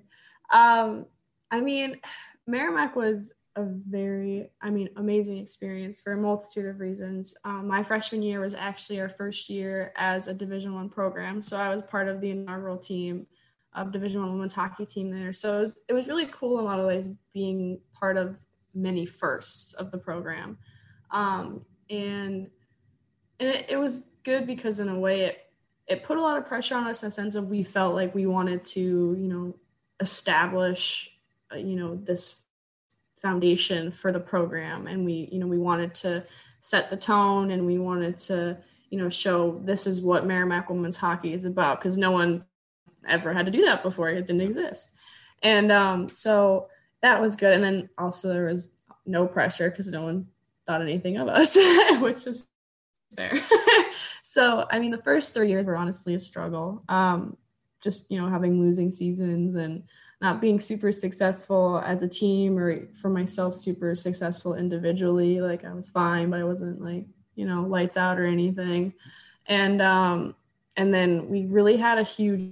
Um, 0.53 1.07
I 1.51 1.59
mean, 1.59 1.99
Merrimack 2.47 2.95
was 2.95 3.33
a 3.57 3.63
very, 3.65 4.49
I 4.61 4.69
mean, 4.69 4.89
amazing 4.95 5.39
experience 5.39 5.99
for 5.99 6.13
a 6.13 6.17
multitude 6.17 6.67
of 6.67 6.79
reasons. 6.79 7.35
Um, 7.43 7.67
my 7.67 7.83
freshman 7.83 8.21
year 8.23 8.39
was 8.39 8.53
actually 8.53 9.01
our 9.01 9.09
first 9.09 9.49
year 9.49 9.91
as 9.97 10.29
a 10.29 10.33
Division 10.33 10.73
One 10.73 10.89
program, 10.89 11.41
so 11.41 11.57
I 11.57 11.67
was 11.67 11.81
part 11.81 12.07
of 12.07 12.21
the 12.21 12.31
inaugural 12.31 12.77
team 12.77 13.27
Division 13.91 14.21
One 14.21 14.33
women's 14.33 14.53
hockey 14.53 14.85
team 14.85 15.09
there. 15.09 15.33
So 15.33 15.57
it 15.57 15.59
was, 15.61 15.83
it 15.89 15.93
was 15.93 16.07
really 16.07 16.27
cool 16.27 16.59
in 16.59 16.65
a 16.65 16.67
lot 16.67 16.79
of 16.79 16.85
ways 16.85 17.09
being 17.33 17.79
part 17.93 18.17
of 18.17 18.37
many 18.73 19.05
firsts 19.05 19.73
of 19.73 19.91
the 19.91 19.97
program, 19.97 20.57
um, 21.11 21.65
and 21.89 22.49
and 23.39 23.49
it, 23.49 23.65
it 23.69 23.77
was 23.77 24.07
good 24.23 24.47
because 24.47 24.79
in 24.79 24.89
a 24.89 24.99
way 24.99 25.21
it 25.21 25.39
it 25.87 26.03
put 26.03 26.17
a 26.17 26.21
lot 26.21 26.37
of 26.37 26.45
pressure 26.45 26.75
on 26.75 26.87
us 26.87 27.03
in 27.03 27.07
the 27.07 27.11
sense 27.11 27.35
of 27.35 27.49
we 27.49 27.63
felt 27.63 27.93
like 27.93 28.15
we 28.15 28.25
wanted 28.25 28.63
to 28.63 28.81
you 29.19 29.27
know 29.27 29.55
establish 29.99 31.11
uh, 31.51 31.57
you 31.57 31.75
know 31.75 31.95
this 31.95 32.41
foundation 33.15 33.91
for 33.91 34.11
the 34.11 34.19
program 34.19 34.87
and 34.87 35.05
we 35.05 35.29
you 35.31 35.39
know 35.39 35.47
we 35.47 35.57
wanted 35.57 35.93
to 35.93 36.23
set 36.59 36.89
the 36.89 36.97
tone 36.97 37.51
and 37.51 37.65
we 37.65 37.77
wanted 37.77 38.17
to 38.17 38.57
you 38.89 38.97
know 38.97 39.09
show 39.09 39.59
this 39.63 39.87
is 39.87 40.01
what 40.01 40.25
merrimack 40.25 40.69
women's 40.69 40.97
hockey 40.97 41.33
is 41.33 41.45
about 41.45 41.79
because 41.79 41.97
no 41.97 42.11
one 42.11 42.43
ever 43.07 43.33
had 43.33 43.45
to 43.45 43.51
do 43.51 43.63
that 43.65 43.83
before. 43.83 44.09
It 44.09 44.27
didn't 44.27 44.41
exist. 44.41 44.93
And 45.41 45.71
um 45.71 46.09
so 46.09 46.67
that 47.01 47.21
was 47.21 47.35
good. 47.35 47.53
And 47.53 47.63
then 47.63 47.89
also 47.97 48.29
there 48.29 48.45
was 48.45 48.73
no 49.05 49.27
pressure 49.27 49.69
because 49.69 49.91
no 49.91 50.03
one 50.03 50.27
thought 50.65 50.81
anything 50.81 51.17
of 51.17 51.27
us 51.27 51.55
which 51.99 52.27
is 52.27 52.47
fair. 53.15 53.41
So 54.21 54.65
i 54.71 54.79
mean 54.79 54.89
the 54.89 54.97
first 55.03 55.35
three 55.35 55.49
years 55.49 55.67
were 55.67 55.75
honestly 55.75 56.15
a 56.15 56.19
struggle. 56.19 56.83
Um 56.89 57.37
just 57.81 58.09
you 58.09 58.19
know 58.19 58.29
having 58.29 58.59
losing 58.59 58.89
seasons 58.89 59.55
and 59.55 59.83
not 60.21 60.41
being 60.41 60.59
super 60.59 60.91
successful 60.91 61.83
as 61.85 62.01
a 62.01 62.07
team 62.07 62.57
or 62.57 62.87
for 62.93 63.09
myself 63.09 63.53
super 63.53 63.93
successful 63.93 64.55
individually 64.55 65.41
like 65.41 65.65
i 65.65 65.73
was 65.73 65.89
fine 65.89 66.29
but 66.29 66.39
i 66.39 66.45
wasn't 66.45 66.81
like 66.81 67.05
you 67.35 67.45
know 67.45 67.63
lights 67.63 67.97
out 67.97 68.19
or 68.19 68.25
anything. 68.25 68.93
And 69.47 69.81
um 69.81 70.35
and 70.75 70.93
then 70.93 71.29
we 71.29 71.45
really 71.45 71.77
had 71.77 71.97
a 71.97 72.03
huge 72.03 72.51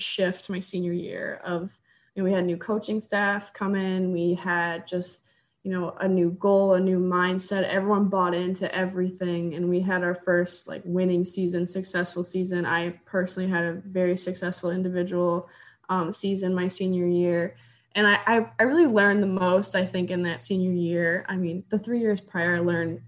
shift 0.00 0.50
my 0.50 0.60
senior 0.60 0.92
year 0.92 1.40
of 1.44 1.78
you 2.14 2.22
know, 2.22 2.28
we 2.28 2.34
had 2.34 2.44
new 2.44 2.56
coaching 2.56 3.00
staff 3.00 3.52
come 3.52 3.74
in 3.74 4.12
we 4.12 4.34
had 4.34 4.86
just 4.86 5.20
you 5.62 5.70
know 5.70 5.94
a 6.00 6.08
new 6.08 6.30
goal 6.32 6.74
a 6.74 6.80
new 6.80 6.98
mindset. 6.98 7.64
Everyone 7.64 8.08
bought 8.08 8.34
into 8.34 8.72
everything 8.74 9.54
and 9.54 9.68
we 9.68 9.80
had 9.80 10.02
our 10.02 10.14
first 10.14 10.68
like 10.68 10.82
winning 10.84 11.24
season 11.24 11.66
successful 11.66 12.22
season. 12.22 12.64
I 12.64 13.00
personally 13.04 13.48
had 13.48 13.64
a 13.64 13.82
very 13.84 14.16
successful 14.16 14.70
individual 14.70 15.48
um, 15.88 16.12
season 16.12 16.54
my 16.54 16.68
senior 16.68 17.06
year. 17.06 17.56
And 17.94 18.06
I, 18.06 18.20
I 18.26 18.46
i 18.58 18.62
really 18.62 18.86
learned 18.86 19.22
the 19.22 19.26
most 19.26 19.74
i 19.74 19.84
think 19.84 20.10
in 20.10 20.22
that 20.22 20.42
senior 20.42 20.72
year. 20.72 21.26
I 21.28 21.36
mean 21.36 21.64
the 21.68 21.78
three 21.78 22.00
years 22.00 22.20
prior 22.20 22.56
i 22.56 22.60
learned 22.60 23.02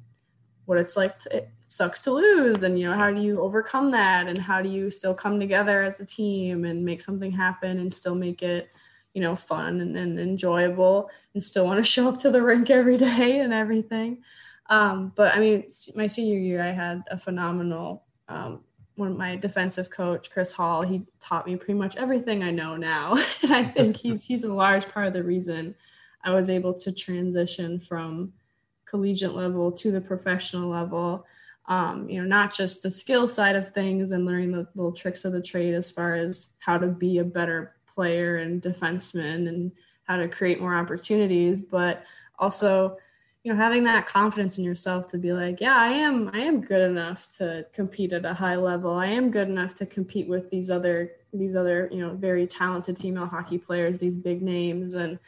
what 0.67 0.79
it's 0.79 0.97
like 0.97 1.19
to, 1.21 1.45
sucks 1.73 2.01
to 2.01 2.13
lose 2.13 2.63
and 2.63 2.79
you 2.79 2.89
know 2.89 2.97
how 2.97 3.11
do 3.11 3.21
you 3.21 3.41
overcome 3.41 3.91
that 3.91 4.29
and 4.29 4.39
how 4.39 4.61
do 4.61 4.69
you 4.69 4.91
still 4.91 5.15
come 5.15 5.41
together 5.41 5.83
as 5.83 6.01
a 6.01 6.05
team 6.05 6.65
and 6.65 6.85
make 6.85 7.01
something 7.01 7.33
happen 7.33 7.79
and 7.79 7.93
still 7.93 8.15
make 8.15 8.43
it 8.43 8.71
you 9.15 9.23
know 9.23 9.35
fun 9.35 9.81
and, 9.81 9.97
and 9.97 10.19
enjoyable 10.19 11.11
and 11.35 11.43
still 11.43 11.67
want 11.67 11.79
to 11.79 11.85
show 11.95 12.09
up 12.09 12.19
to 12.19 12.31
the 12.31 12.43
rink 12.43 12.71
every 12.71 12.97
day 12.97 13.41
and 13.41 13.53
everything 13.53 14.23
um, 14.71 15.13
but 15.17 15.35
i 15.35 15.41
mean 15.41 15.65
my 15.95 16.07
senior 16.07 16.39
year 16.39 16.63
i 16.63 16.71
had 16.71 17.03
a 17.11 17.19
phenomenal 17.19 18.05
um, 18.29 18.61
one 18.97 19.13
of 19.13 19.17
my 19.17 19.37
defensive 19.37 19.91
coach 19.91 20.31
chris 20.31 20.53
hall 20.53 20.83
he 20.83 21.03
taught 21.21 21.47
me 21.47 21.57
pretty 21.57 21.79
much 21.79 21.97
everything 21.97 22.43
i 22.43 22.51
know 22.51 22.77
now 22.77 23.13
and 23.43 23.53
i 23.53 23.65
think 23.65 23.97
he's, 23.97 24.25
he's 24.27 24.45
a 24.45 24.53
large 24.53 24.89
part 24.89 25.07
of 25.07 25.13
the 25.13 25.23
reason 25.23 25.75
i 26.25 26.31
was 26.31 26.51
able 26.51 26.75
to 26.75 26.93
transition 26.93 27.81
from 27.81 28.33
collegiate 28.93 29.35
level 29.35 29.73
to 29.73 29.91
the 29.91 30.01
professional 30.01 30.69
level. 30.69 31.25
Um, 31.67 32.09
you 32.09 32.21
know, 32.21 32.27
not 32.27 32.53
just 32.55 32.83
the 32.83 32.91
skill 32.91 33.29
side 33.29 33.57
of 33.57 33.71
things 33.71 34.13
and 34.13 34.27
learning 34.27 34.53
the 34.53 34.67
little 34.75 34.93
tricks 34.93 35.25
of 35.25 35.33
the 35.33 35.41
trade 35.41 35.75
as 35.75 35.91
far 35.91 36.15
as 36.15 36.51
how 36.59 36.77
to 36.77 36.89
be 36.89 37.19
a 37.19 37.25
better 37.25 37.77
player 37.95 38.39
and 38.39 38.61
defenseman 38.61 39.49
and 39.49 39.73
how 40.05 40.17
to 40.17 40.29
create 40.29 40.61
more 40.61 40.75
opportunities, 40.75 41.61
but 41.61 42.05
also 42.39 42.97
you 43.45 43.53
know 43.53 43.59
having 43.59 43.85
that 43.85 44.07
confidence 44.07 44.59
in 44.59 44.65
yourself 44.65 45.09
to 45.09 45.19
be 45.19 45.33
like 45.33 45.61
yeah 45.61 45.77
i 45.77 45.89
am 45.89 46.31
i 46.33 46.39
am 46.39 46.61
good 46.61 46.81
enough 46.81 47.29
to 47.37 47.67
compete 47.73 48.13
at 48.13 48.25
a 48.25 48.35
high 48.35 48.57
level. 48.57 48.93
I 48.93 49.07
am 49.07 49.31
good 49.31 49.49
enough 49.49 49.75
to 49.77 49.87
compete 49.87 50.29
with 50.29 50.49
these 50.51 50.71
other 50.71 51.13
these 51.33 51.57
other 51.57 51.89
you 51.91 51.99
know 51.99 52.15
very 52.15 52.47
talented 52.47 52.99
female 52.99 53.27
hockey 53.27 53.59
players 53.59 53.99
these 53.99 54.17
big 54.17 54.43
names. 54.43 54.95
And 54.95 55.19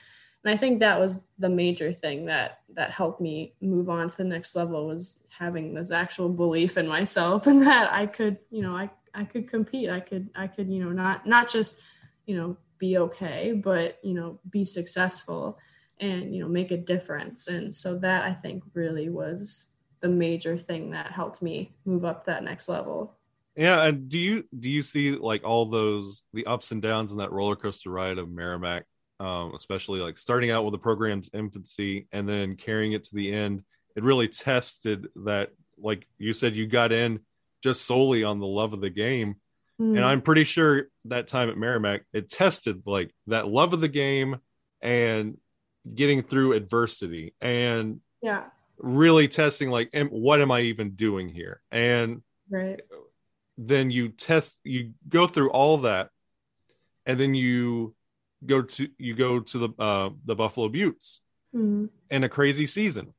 and 0.44 0.52
i 0.52 0.56
think 0.56 0.80
that 0.80 0.98
was 0.98 1.24
the 1.38 1.48
major 1.48 1.92
thing 1.92 2.26
that 2.26 2.60
that 2.68 2.90
helped 2.90 3.20
me 3.20 3.54
move 3.60 3.88
on 3.88 4.08
to 4.08 4.16
the 4.16 4.24
next 4.24 4.54
level 4.54 4.86
was 4.86 5.20
having 5.28 5.74
this 5.74 5.90
actual 5.90 6.28
belief 6.28 6.76
in 6.76 6.86
myself 6.86 7.46
and 7.48 7.62
that 7.62 7.92
i 7.92 8.06
could 8.06 8.38
you 8.50 8.62
know 8.62 8.76
i 8.76 8.88
i 9.14 9.24
could 9.24 9.48
compete. 9.48 9.88
I 9.88 10.00
could 10.00 10.28
i 10.34 10.46
could 10.46 10.68
you 10.68 10.84
know 10.84 10.90
not 10.90 11.26
not 11.26 11.48
just 11.48 11.82
you 12.26 12.36
know 12.36 12.56
be 12.78 12.98
okay 12.98 13.52
but 13.52 13.98
you 14.02 14.14
know 14.14 14.40
be 14.50 14.64
successful 14.64 15.58
and 16.00 16.34
you 16.34 16.42
know 16.42 16.48
make 16.48 16.72
a 16.72 16.76
difference. 16.76 17.46
And 17.46 17.74
so 17.74 17.98
that 17.98 18.24
i 18.24 18.32
think 18.32 18.64
really 18.74 19.08
was 19.08 19.66
the 20.00 20.08
major 20.08 20.58
thing 20.58 20.90
that 20.90 21.12
helped 21.12 21.40
me 21.40 21.74
move 21.84 22.04
up 22.04 22.24
that 22.24 22.44
next 22.44 22.68
level. 22.68 23.16
Yeah, 23.56 23.84
and 23.84 24.08
do 24.08 24.18
you 24.18 24.44
do 24.58 24.68
you 24.68 24.82
see 24.82 25.12
like 25.12 25.44
all 25.44 25.66
those 25.66 26.24
the 26.32 26.46
ups 26.46 26.72
and 26.72 26.82
downs 26.82 27.12
in 27.12 27.18
that 27.18 27.32
roller 27.32 27.56
coaster 27.56 27.90
ride 27.90 28.18
of 28.18 28.28
Merrimack, 28.28 28.84
um, 29.20 29.52
especially 29.54 30.00
like 30.00 30.18
starting 30.18 30.50
out 30.50 30.64
with 30.64 30.72
the 30.72 30.78
program's 30.78 31.30
infancy 31.32 32.06
and 32.12 32.28
then 32.28 32.56
carrying 32.56 32.92
it 32.92 33.04
to 33.04 33.14
the 33.14 33.32
end? 33.32 33.62
It 33.96 34.02
really 34.02 34.28
tested 34.28 35.08
that, 35.24 35.50
like 35.78 36.06
you 36.18 36.32
said, 36.32 36.56
you 36.56 36.66
got 36.66 36.92
in 36.92 37.20
just 37.62 37.84
solely 37.86 38.24
on 38.24 38.40
the 38.40 38.46
love 38.46 38.72
of 38.72 38.80
the 38.80 38.90
game, 38.90 39.36
Mm, 39.80 39.96
and 39.96 40.04
I'm 40.04 40.22
pretty 40.22 40.44
sure 40.44 40.88
that 41.06 41.26
time 41.26 41.50
at 41.50 41.56
Merrimack, 41.56 42.04
it 42.12 42.30
tested 42.30 42.82
like 42.86 43.12
that 43.26 43.48
love 43.48 43.72
of 43.72 43.80
the 43.80 43.88
game 43.88 44.36
and 44.80 45.38
getting 45.92 46.22
through 46.22 46.52
adversity 46.52 47.34
and 47.40 48.00
yeah 48.22 48.44
really 48.78 49.28
testing 49.28 49.70
like, 49.70 49.90
what 50.10 50.40
am 50.40 50.50
I 50.50 50.60
even 50.62 50.90
doing 50.90 51.28
here? 51.28 51.60
And 51.70 52.22
right 52.48 52.80
then 53.56 53.90
you 53.90 54.08
test 54.08 54.60
you 54.64 54.92
go 55.08 55.26
through 55.26 55.50
all 55.50 55.78
that 55.78 56.10
and 57.06 57.18
then 57.18 57.34
you 57.34 57.94
go 58.46 58.62
to 58.62 58.88
you 58.98 59.14
go 59.14 59.40
to 59.40 59.58
the 59.58 59.68
uh 59.78 60.10
the 60.24 60.34
buffalo 60.34 60.68
beauts 60.68 61.20
mm, 61.54 61.88
in 62.10 62.24
a 62.24 62.28
crazy 62.28 62.66
season. 62.66 63.12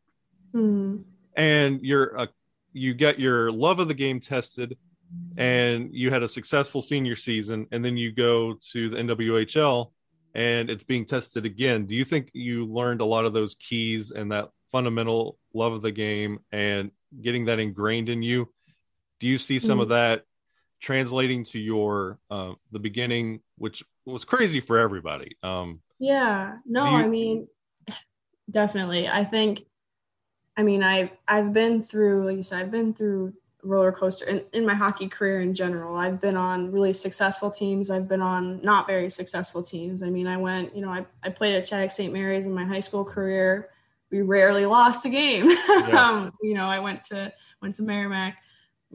Mm, 0.53 1.03
and 1.35 1.81
you're 1.81 2.19
uh, 2.19 2.27
you 2.73 2.93
get 2.93 3.19
your 3.19 3.51
love 3.51 3.79
of 3.79 3.88
the 3.88 3.93
game 3.93 4.19
tested 4.19 4.77
and 5.38 5.93
you 5.93 6.09
had 6.11 6.23
a 6.23 6.27
successful 6.27 6.81
senior 6.81 7.15
season 7.15 7.67
and 7.71 7.83
then 7.83 7.95
you 7.95 8.11
go 8.11 8.55
to 8.71 8.89
the 8.89 8.97
nwhl 8.97 9.91
and 10.33 10.69
it's 10.69 10.83
being 10.83 11.05
tested 11.05 11.45
again. 11.45 11.85
Do 11.85 11.95
you 11.95 12.03
think 12.03 12.29
you 12.33 12.65
learned 12.65 12.99
a 12.99 13.05
lot 13.05 13.23
of 13.23 13.31
those 13.31 13.55
keys 13.55 14.11
and 14.11 14.31
that 14.33 14.49
fundamental 14.69 15.38
love 15.53 15.73
of 15.73 15.81
the 15.81 15.91
game 15.91 16.39
and 16.51 16.91
getting 17.21 17.45
that 17.45 17.59
ingrained 17.59 18.09
in 18.09 18.21
you? 18.21 18.51
Do 19.21 19.27
you 19.27 19.38
see 19.38 19.59
some 19.59 19.79
of 19.79 19.89
that 19.89 20.23
translating 20.86 21.43
to 21.43 21.58
your 21.58 22.19
uh, 22.30 22.54
the 22.71 22.78
beginning 22.78 23.39
which 23.58 23.84
was 24.06 24.24
crazy 24.24 24.60
for 24.60 24.78
everybody. 24.78 25.36
Um 25.41 25.82
yeah 25.98 26.58
no 26.65 26.84
you- 26.84 26.98
i 26.98 27.08
mean 27.08 27.48
definitely. 28.52 29.08
I 29.08 29.24
think 29.24 29.65
i 30.58 30.62
mean 30.62 30.84
i 30.84 31.12
i've 31.28 31.52
been 31.54 31.82
through 31.82 32.26
like 32.28 32.38
you 32.38 32.43
said 32.43 32.62
i've 32.62 32.71
been 32.71 32.93
through 32.93 33.34
roller 33.63 33.91
coaster 33.91 34.26
in, 34.26 34.43
in 34.54 34.63
my 34.63 34.76
hockey 34.76 35.08
career 35.08 35.41
in 35.41 35.56
general. 35.56 35.98
I've 35.98 36.21
been 36.21 36.38
on 36.38 36.71
really 36.71 36.93
successful 36.93 37.50
teams. 37.50 37.89
I've 37.89 38.08
been 38.08 38.21
on 38.21 38.62
not 38.62 38.86
very 38.86 39.10
successful 39.10 39.63
teams. 39.63 40.04
I 40.04 40.10
mean 40.12 40.28
i 40.28 40.38
went 40.38 40.76
you 40.76 40.82
know 40.84 40.91
i, 40.91 41.04
I 41.24 41.30
played 41.30 41.56
at 41.56 41.67
Shattuck 41.67 41.89
st 41.91 42.13
mary's 42.13 42.45
in 42.45 42.54
my 42.54 42.63
high 42.65 42.80
school 42.89 43.04
career. 43.04 43.69
We 44.12 44.21
rarely 44.21 44.67
lost 44.67 45.04
a 45.08 45.10
game. 45.10 45.50
Um, 46.02 46.32
you 46.43 46.54
know 46.54 46.67
i 46.67 46.80
went 46.88 47.02
to 47.10 47.34
went 47.62 47.74
to 47.76 47.84
merrimack 47.84 48.38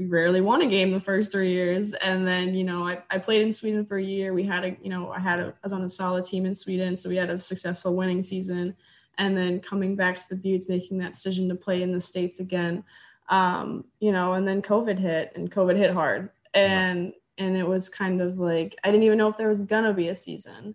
we 0.00 0.06
rarely 0.06 0.40
won 0.40 0.62
a 0.62 0.66
game 0.66 0.92
the 0.92 0.98
first 0.98 1.30
three 1.30 1.52
years. 1.52 1.92
And 1.92 2.26
then 2.26 2.54
you 2.54 2.64
know 2.64 2.88
I, 2.88 3.02
I 3.10 3.18
played 3.18 3.42
in 3.42 3.52
sweden 3.52 3.84
for 3.84 3.98
a 3.98 4.02
year. 4.02 4.32
We 4.32 4.44
had 4.44 4.64
a 4.64 4.74
you 4.82 4.88
know 4.88 5.10
i 5.10 5.20
had 5.20 5.38
a 5.38 5.48
I 5.48 5.62
was 5.62 5.74
on 5.74 5.82
a 5.82 5.90
solid 5.90 6.24
team 6.24 6.46
in 6.46 6.54
sweden 6.54 6.96
so 6.96 7.10
we 7.10 7.16
had 7.16 7.28
a 7.28 7.38
successful 7.38 7.94
winning 7.94 8.22
season. 8.22 8.74
And 9.18 9.36
then 9.36 9.60
coming 9.60 9.96
back 9.96 10.16
to 10.16 10.28
the 10.30 10.36
beauts 10.36 10.70
making 10.70 10.96
that 10.98 11.14
decision 11.14 11.50
to 11.50 11.54
play 11.54 11.82
in 11.82 11.92
the 11.92 12.00
states 12.00 12.40
again 12.40 12.82
um, 13.28 13.84
you 14.00 14.10
know 14.10 14.32
and 14.32 14.48
then 14.48 14.62
covid 14.62 14.98
hit 14.98 15.32
and 15.36 15.52
covid 15.52 15.76
hit 15.76 15.92
hard. 15.92 16.30
And 16.54 17.12
and 17.36 17.54
it 17.54 17.68
was 17.68 17.90
kind 17.90 18.22
of 18.22 18.38
like 18.38 18.76
i 18.82 18.90
didn't 18.90 19.04
even 19.04 19.18
know 19.18 19.28
if 19.28 19.36
there 19.36 19.48
was 19.48 19.62
gonna 19.62 19.92
be 19.92 20.08
a 20.08 20.16
season. 20.16 20.74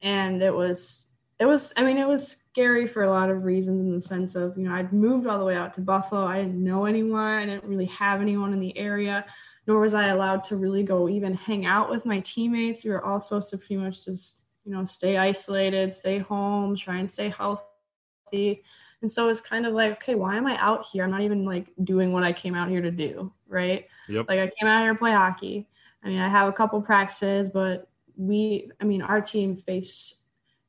And 0.00 0.42
it 0.42 0.54
was 0.54 1.08
it 1.38 1.44
was 1.44 1.74
i 1.76 1.84
mean 1.84 1.98
it 1.98 2.08
was 2.08 2.41
scary 2.52 2.86
for 2.86 3.04
a 3.04 3.10
lot 3.10 3.30
of 3.30 3.44
reasons 3.44 3.80
in 3.80 3.94
the 3.94 4.02
sense 4.02 4.34
of 4.34 4.58
you 4.58 4.64
know 4.64 4.74
i'd 4.74 4.92
moved 4.92 5.26
all 5.26 5.38
the 5.38 5.44
way 5.44 5.56
out 5.56 5.72
to 5.72 5.80
buffalo. 5.80 6.26
I 6.26 6.42
didn't 6.42 6.62
know 6.62 6.84
anyone. 6.84 7.38
I 7.38 7.46
didn't 7.46 7.64
really 7.64 7.86
have 7.86 8.20
anyone 8.20 8.52
in 8.52 8.60
the 8.60 8.76
area 8.76 9.24
nor 9.66 9.80
was 9.80 9.94
i 9.94 10.08
allowed 10.08 10.44
to 10.44 10.56
really 10.56 10.82
go 10.82 11.08
even 11.08 11.34
hang 11.34 11.64
out 11.64 11.88
with 11.90 12.04
my 12.04 12.20
teammates. 12.20 12.84
We 12.84 12.90
were 12.90 13.04
all 13.04 13.20
supposed 13.20 13.48
to 13.50 13.58
pretty 13.58 13.76
much 13.76 14.04
just 14.04 14.40
you 14.64 14.72
know 14.72 14.84
stay 14.84 15.16
isolated 15.16 15.92
stay 15.94 16.18
home 16.18 16.76
try 16.76 16.98
and 16.98 17.08
stay 17.08 17.30
healthy. 17.30 18.62
And 19.00 19.10
so 19.10 19.28
it's 19.30 19.40
kind 19.40 19.64
of 19.66 19.72
like 19.72 19.92
okay 19.92 20.14
why 20.14 20.36
am 20.36 20.46
i 20.46 20.56
out 20.58 20.84
here? 20.84 21.04
I'm 21.04 21.10
not 21.10 21.22
even 21.22 21.46
like 21.46 21.68
doing 21.84 22.12
what 22.12 22.22
i 22.22 22.34
came 22.34 22.54
out 22.54 22.68
here 22.68 22.82
to 22.82 22.90
do 22.90 23.32
right? 23.48 23.86
Yep. 24.08 24.26
like 24.28 24.40
i 24.40 24.50
came 24.58 24.68
out 24.68 24.82
here 24.82 24.92
to 24.92 24.98
play 24.98 25.12
hockey. 25.12 25.68
I 26.04 26.08
mean 26.08 26.20
i 26.20 26.28
have 26.28 26.48
a 26.48 26.52
couple 26.52 26.82
practices 26.82 27.48
but 27.48 27.88
we 28.18 28.70
i 28.78 28.84
mean 28.84 29.00
our 29.00 29.22
team 29.22 29.56
faced 29.56 30.21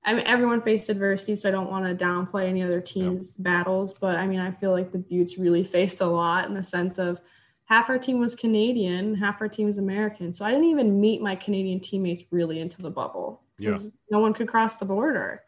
I 0.05 0.13
mean, 0.13 0.25
everyone 0.25 0.61
faced 0.61 0.89
adversity, 0.89 1.35
so 1.35 1.47
I 1.47 1.51
don't 1.51 1.71
want 1.71 1.85
to 1.85 2.05
downplay 2.05 2.47
any 2.47 2.61
other 2.61 2.81
teams' 2.81 3.37
battles. 3.37 3.93
But 3.93 4.17
I 4.17 4.27
mean, 4.27 4.39
I 4.39 4.51
feel 4.51 4.71
like 4.71 4.91
the 4.91 4.97
Beauts 4.97 5.37
really 5.37 5.63
faced 5.63 6.01
a 6.01 6.05
lot 6.05 6.45
in 6.45 6.53
the 6.53 6.63
sense 6.63 6.97
of 6.97 7.21
half 7.65 7.89
our 7.89 7.97
team 7.97 8.19
was 8.19 8.35
Canadian, 8.35 9.15
half 9.15 9.39
our 9.39 9.47
team 9.47 9.67
was 9.67 9.77
American. 9.77 10.33
So 10.33 10.45
I 10.45 10.51
didn't 10.51 10.67
even 10.67 10.99
meet 10.99 11.21
my 11.21 11.35
Canadian 11.35 11.79
teammates 11.79 12.23
really 12.31 12.59
into 12.59 12.81
the 12.81 12.91
bubble 12.91 13.41
because 13.57 13.89
no 14.11 14.19
one 14.19 14.33
could 14.33 14.49
cross 14.49 14.75
the 14.75 14.85
border. 14.85 15.43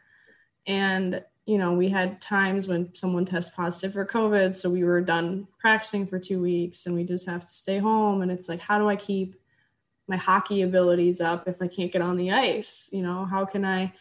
And 0.65 1.23
you 1.45 1.59
know, 1.59 1.73
we 1.73 1.89
had 1.89 2.21
times 2.21 2.67
when 2.67 2.93
someone 2.95 3.23
tested 3.25 3.55
positive 3.55 3.93
for 3.93 4.05
COVID, 4.05 4.55
so 4.55 4.69
we 4.69 4.83
were 4.83 5.01
done 5.01 5.47
practicing 5.59 6.07
for 6.07 6.17
two 6.17 6.41
weeks, 6.41 6.85
and 6.85 6.95
we 6.95 7.03
just 7.03 7.27
have 7.27 7.41
to 7.41 7.47
stay 7.47 7.77
home. 7.77 8.21
And 8.21 8.31
it's 8.31 8.49
like, 8.49 8.59
how 8.59 8.79
do 8.79 8.89
I 8.89 8.95
keep 8.95 9.35
my 10.07 10.17
hockey 10.17 10.63
abilities 10.63 11.21
up 11.21 11.47
if 11.47 11.61
I 11.61 11.67
can't 11.67 11.91
get 11.91 12.01
on 12.01 12.17
the 12.17 12.31
ice? 12.31 12.89
You 12.91 13.03
know, 13.03 13.25
how 13.25 13.45
can 13.45 13.63
I? 13.63 13.93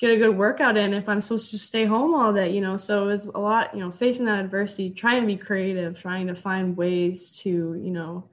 Get 0.00 0.10
a 0.10 0.16
good 0.16 0.36
workout 0.36 0.78
in 0.78 0.94
if 0.94 1.10
I'm 1.10 1.20
supposed 1.20 1.50
to 1.50 1.58
stay 1.58 1.84
home 1.84 2.14
all 2.14 2.32
day, 2.32 2.50
you 2.50 2.62
know. 2.62 2.78
So 2.78 3.04
it 3.04 3.06
was 3.12 3.26
a 3.26 3.38
lot, 3.38 3.74
you 3.74 3.80
know, 3.80 3.90
facing 3.90 4.24
that 4.24 4.42
adversity, 4.42 4.90
trying 4.90 5.20
to 5.20 5.26
be 5.26 5.36
creative, 5.36 6.00
trying 6.00 6.26
to 6.28 6.34
find 6.34 6.74
ways 6.74 7.30
to, 7.42 7.50
you 7.50 7.90
know, 7.90 8.24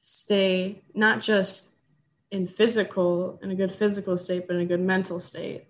stay 0.00 0.82
not 0.94 1.20
just 1.20 1.68
in 2.30 2.46
physical, 2.46 3.38
in 3.42 3.50
a 3.50 3.54
good 3.54 3.70
physical 3.70 4.16
state, 4.16 4.46
but 4.46 4.56
in 4.56 4.62
a 4.62 4.66
good 4.66 4.80
mental 4.80 5.20
state. 5.20 5.66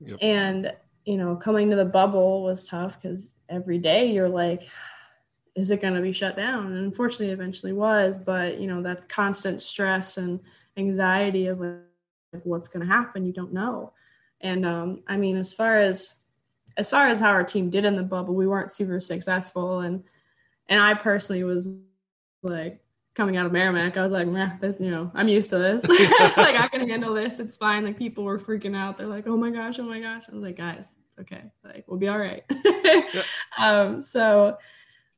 Yep. 0.00 0.18
And, 0.20 0.72
you 1.04 1.16
know, 1.16 1.36
coming 1.36 1.70
to 1.70 1.76
the 1.76 1.84
bubble 1.84 2.42
was 2.42 2.64
tough 2.64 3.00
because 3.00 3.34
every 3.48 3.78
day 3.78 4.10
you're 4.10 4.28
like, 4.28 4.68
is 5.54 5.70
it 5.70 5.80
going 5.80 5.94
to 5.94 6.00
be 6.00 6.12
shut 6.12 6.36
down? 6.36 6.72
And 6.72 6.84
unfortunately, 6.84 7.30
it 7.30 7.34
eventually 7.34 7.72
was. 7.72 8.18
But, 8.18 8.58
you 8.58 8.66
know, 8.66 8.82
that 8.82 9.08
constant 9.08 9.62
stress 9.62 10.16
and 10.16 10.40
anxiety 10.76 11.46
of 11.46 11.60
like, 11.60 12.42
what's 12.42 12.68
going 12.68 12.86
to 12.86 12.92
happen, 12.92 13.24
you 13.24 13.32
don't 13.32 13.52
know. 13.52 13.92
And 14.40 14.64
um, 14.64 15.02
I 15.06 15.16
mean, 15.16 15.36
as 15.36 15.52
far 15.52 15.78
as 15.78 16.14
as 16.76 16.88
far 16.88 17.08
as 17.08 17.18
how 17.18 17.30
our 17.30 17.42
team 17.42 17.70
did 17.70 17.84
in 17.84 17.96
the 17.96 18.02
bubble, 18.02 18.34
we 18.34 18.46
weren't 18.46 18.72
super 18.72 19.00
successful, 19.00 19.80
and 19.80 20.04
and 20.68 20.80
I 20.80 20.94
personally 20.94 21.44
was 21.44 21.68
like 22.42 22.80
coming 23.18 23.36
out 23.36 23.46
of 23.46 23.52
Merrimack, 23.52 23.96
I 23.96 24.02
was 24.04 24.12
like, 24.12 24.60
this, 24.60 24.80
you 24.80 24.92
know, 24.92 25.10
I'm 25.12 25.26
used 25.26 25.50
to 25.50 25.58
this. 25.58 25.84
like 26.36 26.54
I 26.54 26.68
can 26.68 26.88
handle 26.88 27.12
this. 27.14 27.40
It's 27.40 27.56
fine. 27.56 27.84
Like 27.84 27.98
people 27.98 28.22
were 28.22 28.38
freaking 28.38 28.76
out. 28.76 28.96
They're 28.96 29.08
like, 29.08 29.26
oh 29.26 29.36
my 29.36 29.50
gosh, 29.50 29.80
oh 29.80 29.82
my 29.82 30.00
gosh. 30.00 30.26
I 30.28 30.32
was 30.32 30.42
like, 30.42 30.56
guys, 30.56 30.94
it's 31.08 31.18
okay. 31.18 31.42
Like 31.64 31.84
we'll 31.88 31.98
be 31.98 32.06
all 32.06 32.18
right. 32.18 32.44
um, 33.58 34.00
so 34.00 34.56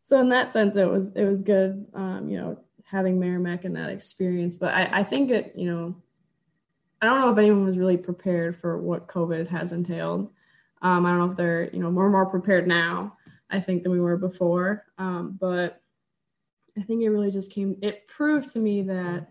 so 0.03 0.19
in 0.19 0.31
that 0.31 0.51
sense, 0.51 0.77
it 0.77 0.89
was 0.91 1.13
it 1.13 1.27
was 1.27 1.43
good. 1.43 1.87
Um, 1.93 2.31
you 2.31 2.39
know, 2.39 2.59
having 2.85 3.21
Merrimack 3.21 3.67
and 3.67 3.77
that 3.77 3.91
experience. 3.91 4.57
But 4.57 4.73
I, 4.73 4.89
I 5.01 5.03
think 5.03 5.31
it, 5.31 5.53
you 5.55 5.71
know, 5.71 5.95
I 7.01 7.07
don't 7.07 7.21
know 7.21 7.33
if 7.33 7.39
anyone 7.39 7.65
was 7.65 7.79
really 7.79 7.97
prepared 7.97 8.57
for 8.57 8.79
what 8.79 9.09
COVID 9.09 9.49
has 9.49 9.73
entailed. 9.73 10.31
Um, 10.83 11.07
I 11.07 11.11
don't 11.11 11.19
know 11.19 11.31
if 11.31 11.37
they're, 11.37 11.71
you 11.73 11.81
know, 11.81 11.91
more 11.91 12.05
and 12.05 12.13
more 12.13 12.27
prepared 12.27 12.67
now, 12.67 13.17
I 13.51 13.61
think, 13.61 13.83
than 13.83 13.93
we 13.93 14.01
were 14.01 14.17
before. 14.17 14.85
Um, 14.99 15.37
but 15.41 15.83
I 16.77 16.83
think 16.83 17.03
it 17.03 17.11
really 17.11 17.31
just 17.31 17.51
came, 17.53 17.77
it 17.83 18.07
proved 18.07 18.51
to 18.53 18.59
me 18.59 18.83
that 18.83 19.29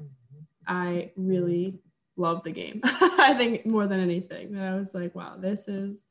I 0.68 1.12
really 1.16 1.80
love 2.18 2.44
the 2.44 2.52
game. 2.52 2.82
I 2.84 3.34
think 3.38 3.66
more 3.66 3.88
than 3.88 4.00
anything, 4.00 4.54
that 4.54 4.64
I 4.64 4.76
was 4.76 4.94
like, 4.94 5.16
wow, 5.16 5.36
this 5.38 5.68
is, 5.68 6.06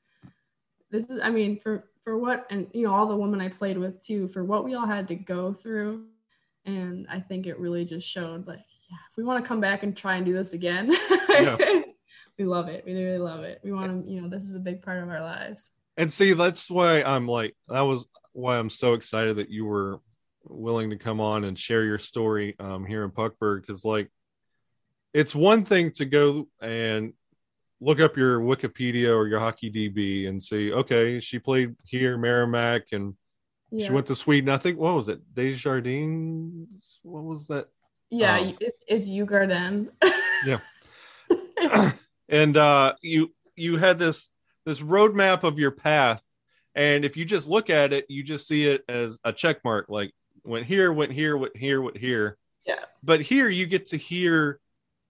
this 0.90 1.10
is, 1.10 1.20
I 1.22 1.30
mean, 1.30 1.60
for, 1.60 1.88
for 2.08 2.16
what 2.16 2.46
and 2.48 2.66
you 2.72 2.84
know 2.84 2.94
all 2.94 3.04
the 3.04 3.14
women 3.14 3.38
I 3.38 3.50
played 3.50 3.76
with 3.76 4.00
too 4.00 4.28
for 4.28 4.42
what 4.42 4.64
we 4.64 4.72
all 4.72 4.86
had 4.86 5.06
to 5.08 5.14
go 5.14 5.52
through, 5.52 6.06
and 6.64 7.06
I 7.10 7.20
think 7.20 7.46
it 7.46 7.58
really 7.58 7.84
just 7.84 8.08
showed 8.08 8.46
like 8.46 8.64
yeah 8.90 8.96
if 9.10 9.16
we 9.16 9.24
want 9.24 9.42
to 9.42 9.48
come 9.48 9.60
back 9.60 9.82
and 9.82 9.96
try 9.96 10.16
and 10.16 10.26
do 10.26 10.32
this 10.32 10.52
again, 10.52 10.92
Yeah. 11.30 11.56
we 12.38 12.44
love 12.44 12.68
it. 12.68 12.84
We 12.86 12.94
really 12.94 13.18
love 13.18 13.40
it. 13.40 13.60
We 13.64 13.72
want 13.72 14.04
to 14.04 14.10
you 14.10 14.20
know 14.20 14.28
this 14.28 14.44
is 14.44 14.54
a 14.54 14.60
big 14.60 14.82
part 14.82 15.02
of 15.02 15.08
our 15.08 15.20
lives. 15.20 15.70
And 15.96 16.12
see, 16.12 16.32
that's 16.32 16.70
why 16.70 17.02
I'm 17.02 17.26
like, 17.26 17.56
that 17.68 17.80
was 17.80 18.06
why 18.32 18.56
I'm 18.58 18.70
so 18.70 18.94
excited 18.94 19.36
that 19.38 19.50
you 19.50 19.64
were 19.64 20.00
willing 20.44 20.90
to 20.90 20.96
come 20.96 21.20
on 21.20 21.42
and 21.44 21.58
share 21.58 21.84
your 21.84 21.98
story 21.98 22.54
um, 22.60 22.86
here 22.86 23.02
in 23.02 23.10
Puckburg. 23.10 23.62
Because, 23.62 23.84
like, 23.84 24.08
it's 25.12 25.34
one 25.34 25.64
thing 25.64 25.90
to 25.92 26.04
go 26.04 26.48
and 26.62 27.14
look 27.80 27.98
up 27.98 28.16
your 28.16 28.40
Wikipedia 28.40 29.14
or 29.14 29.26
your 29.26 29.40
Hockey 29.40 29.72
DB 29.72 30.28
and 30.28 30.40
see, 30.40 30.72
okay, 30.72 31.18
she 31.18 31.40
played 31.40 31.74
here, 31.84 32.16
Merrimack, 32.16 32.92
and 32.92 33.14
Yeah, 33.72 33.88
she 33.88 33.92
went 33.92 34.06
to 34.06 34.14
Sweden. 34.14 34.50
I 34.50 34.56
think, 34.56 34.78
what 34.78 34.94
was 34.94 35.08
it? 35.08 35.20
Desjardins? 35.34 37.00
What 37.02 37.24
was 37.24 37.48
that? 37.48 37.68
Yeah, 38.10 38.36
um, 38.36 38.56
it, 38.60 38.74
it's 38.86 39.08
Djurgården. 39.08 39.88
Yeah. 40.46 40.60
and 42.28 42.56
uh 42.56 42.94
you 43.02 43.32
you 43.56 43.76
had 43.76 43.98
this 43.98 44.28
this 44.64 44.80
roadmap 44.80 45.42
of 45.42 45.58
your 45.58 45.70
path 45.70 46.24
and 46.74 47.04
if 47.04 47.16
you 47.16 47.24
just 47.24 47.48
look 47.48 47.70
at 47.70 47.92
it 47.92 48.06
you 48.08 48.22
just 48.22 48.46
see 48.46 48.66
it 48.66 48.84
as 48.88 49.18
a 49.24 49.32
check 49.32 49.64
mark 49.64 49.86
like 49.88 50.12
went 50.44 50.64
here 50.64 50.92
went 50.92 51.12
here 51.12 51.36
went 51.36 51.56
here 51.56 51.82
went 51.82 51.96
here 51.96 52.36
Yeah. 52.64 52.84
but 53.02 53.20
here 53.20 53.48
you 53.48 53.66
get 53.66 53.86
to 53.86 53.96
hear 53.96 54.60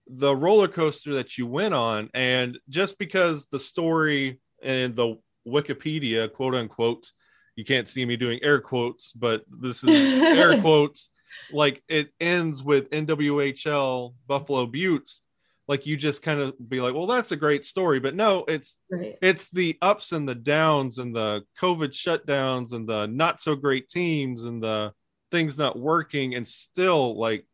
the 0.07 0.35
roller 0.35 0.67
coaster 0.67 1.15
that 1.15 1.37
you 1.37 1.45
went 1.45 1.73
on 1.73 2.09
and 2.13 2.57
just 2.69 2.97
because 2.97 3.45
the 3.47 3.59
story 3.59 4.39
and 4.63 4.95
the 4.95 5.15
wikipedia 5.47 6.31
quote 6.31 6.55
unquote 6.55 7.11
you 7.55 7.63
can't 7.63 7.87
see 7.87 8.05
me 8.05 8.15
doing 8.17 8.39
air 8.41 8.59
quotes 8.59 9.13
but 9.13 9.43
this 9.47 9.83
is 9.83 9.89
air 9.89 10.59
quotes 10.61 11.11
like 11.51 11.81
it 11.87 12.09
ends 12.19 12.61
with 12.63 12.89
nwhl 12.91 14.13
buffalo 14.27 14.65
beauts 14.65 15.23
like 15.67 15.85
you 15.85 15.95
just 15.97 16.21
kind 16.23 16.39
of 16.39 16.53
be 16.69 16.81
like 16.81 16.93
well 16.93 17.07
that's 17.07 17.31
a 17.31 17.35
great 17.35 17.65
story 17.65 17.99
but 17.99 18.15
no 18.15 18.43
it's 18.47 18.77
right. 18.91 19.17
it's 19.21 19.49
the 19.51 19.77
ups 19.81 20.11
and 20.11 20.27
the 20.27 20.35
downs 20.35 20.97
and 20.99 21.15
the 21.15 21.43
covid 21.59 21.89
shutdowns 21.91 22.73
and 22.73 22.87
the 22.87 23.07
not 23.07 23.39
so 23.39 23.55
great 23.55 23.87
teams 23.89 24.43
and 24.43 24.61
the 24.61 24.91
things 25.31 25.57
not 25.57 25.77
working 25.77 26.35
and 26.35 26.47
still 26.47 27.19
like 27.19 27.45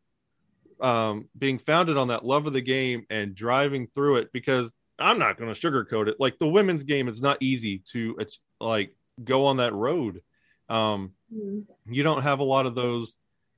um 0.80 1.28
being 1.38 1.58
founded 1.58 1.96
on 1.96 2.08
that 2.08 2.24
love 2.24 2.46
of 2.46 2.52
the 2.52 2.60
game 2.60 3.04
and 3.10 3.34
driving 3.34 3.86
through 3.86 4.16
it 4.16 4.28
because 4.32 4.72
i'm 4.98 5.18
not 5.18 5.38
going 5.38 5.52
to 5.52 5.58
sugarcoat 5.58 6.08
it 6.08 6.16
like 6.18 6.38
the 6.38 6.46
women's 6.46 6.84
game 6.84 7.08
is 7.08 7.22
not 7.22 7.38
easy 7.40 7.78
to 7.78 8.16
ach- 8.20 8.38
like 8.60 8.94
go 9.24 9.46
on 9.46 9.58
that 9.58 9.72
road 9.74 10.20
um 10.68 11.12
Mhm. 11.34 11.64
you 11.86 12.02
don't 12.02 12.22
have 12.22 12.38
a 12.40 12.44
lot 12.44 12.66
of 12.66 12.74
those 12.74 13.16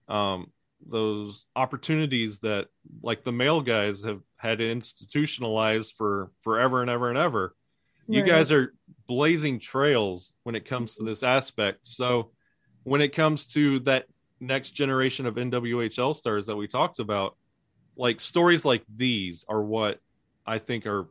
um 0.09 0.51
those 0.87 1.45
opportunities 1.57 2.39
that 2.39 2.69
like 3.03 3.25
the 3.25 3.33
male 3.33 3.61
guys 3.61 4.03
have 4.05 4.21
had 4.37 4.61
institutionalized 4.61 5.95
for 5.97 6.31
forever 6.43 6.81
and 6.83 6.91
ever 6.91 7.09
and 7.09 7.19
ever. 7.19 7.55
You 8.09 8.21
Right. 8.21 8.29
guys 8.29 8.53
are 8.53 8.75
blazing 9.07 9.59
trails 9.59 10.33
when 10.45 10.55
it 10.55 10.65
comes 10.65 10.95
to 10.97 11.05
this 11.05 11.23
aspect. 11.23 11.81
So 11.83 12.31
when 12.85 13.01
it 13.01 13.15
comes 13.15 13.47
to 13.49 13.81
that 13.81 14.07
next 14.41 14.71
generation 14.71 15.27
of 15.27 15.35
nwhl 15.35 16.15
stars 16.15 16.47
that 16.47 16.57
we 16.57 16.69
talked 16.69 17.01
about 17.01 17.37
like 17.97 18.21
stories 18.21 18.65
like 18.65 18.85
these 18.97 19.45
are 19.49 19.61
what 19.63 19.99
i 20.47 20.59
think 20.59 20.87
are 20.87 21.09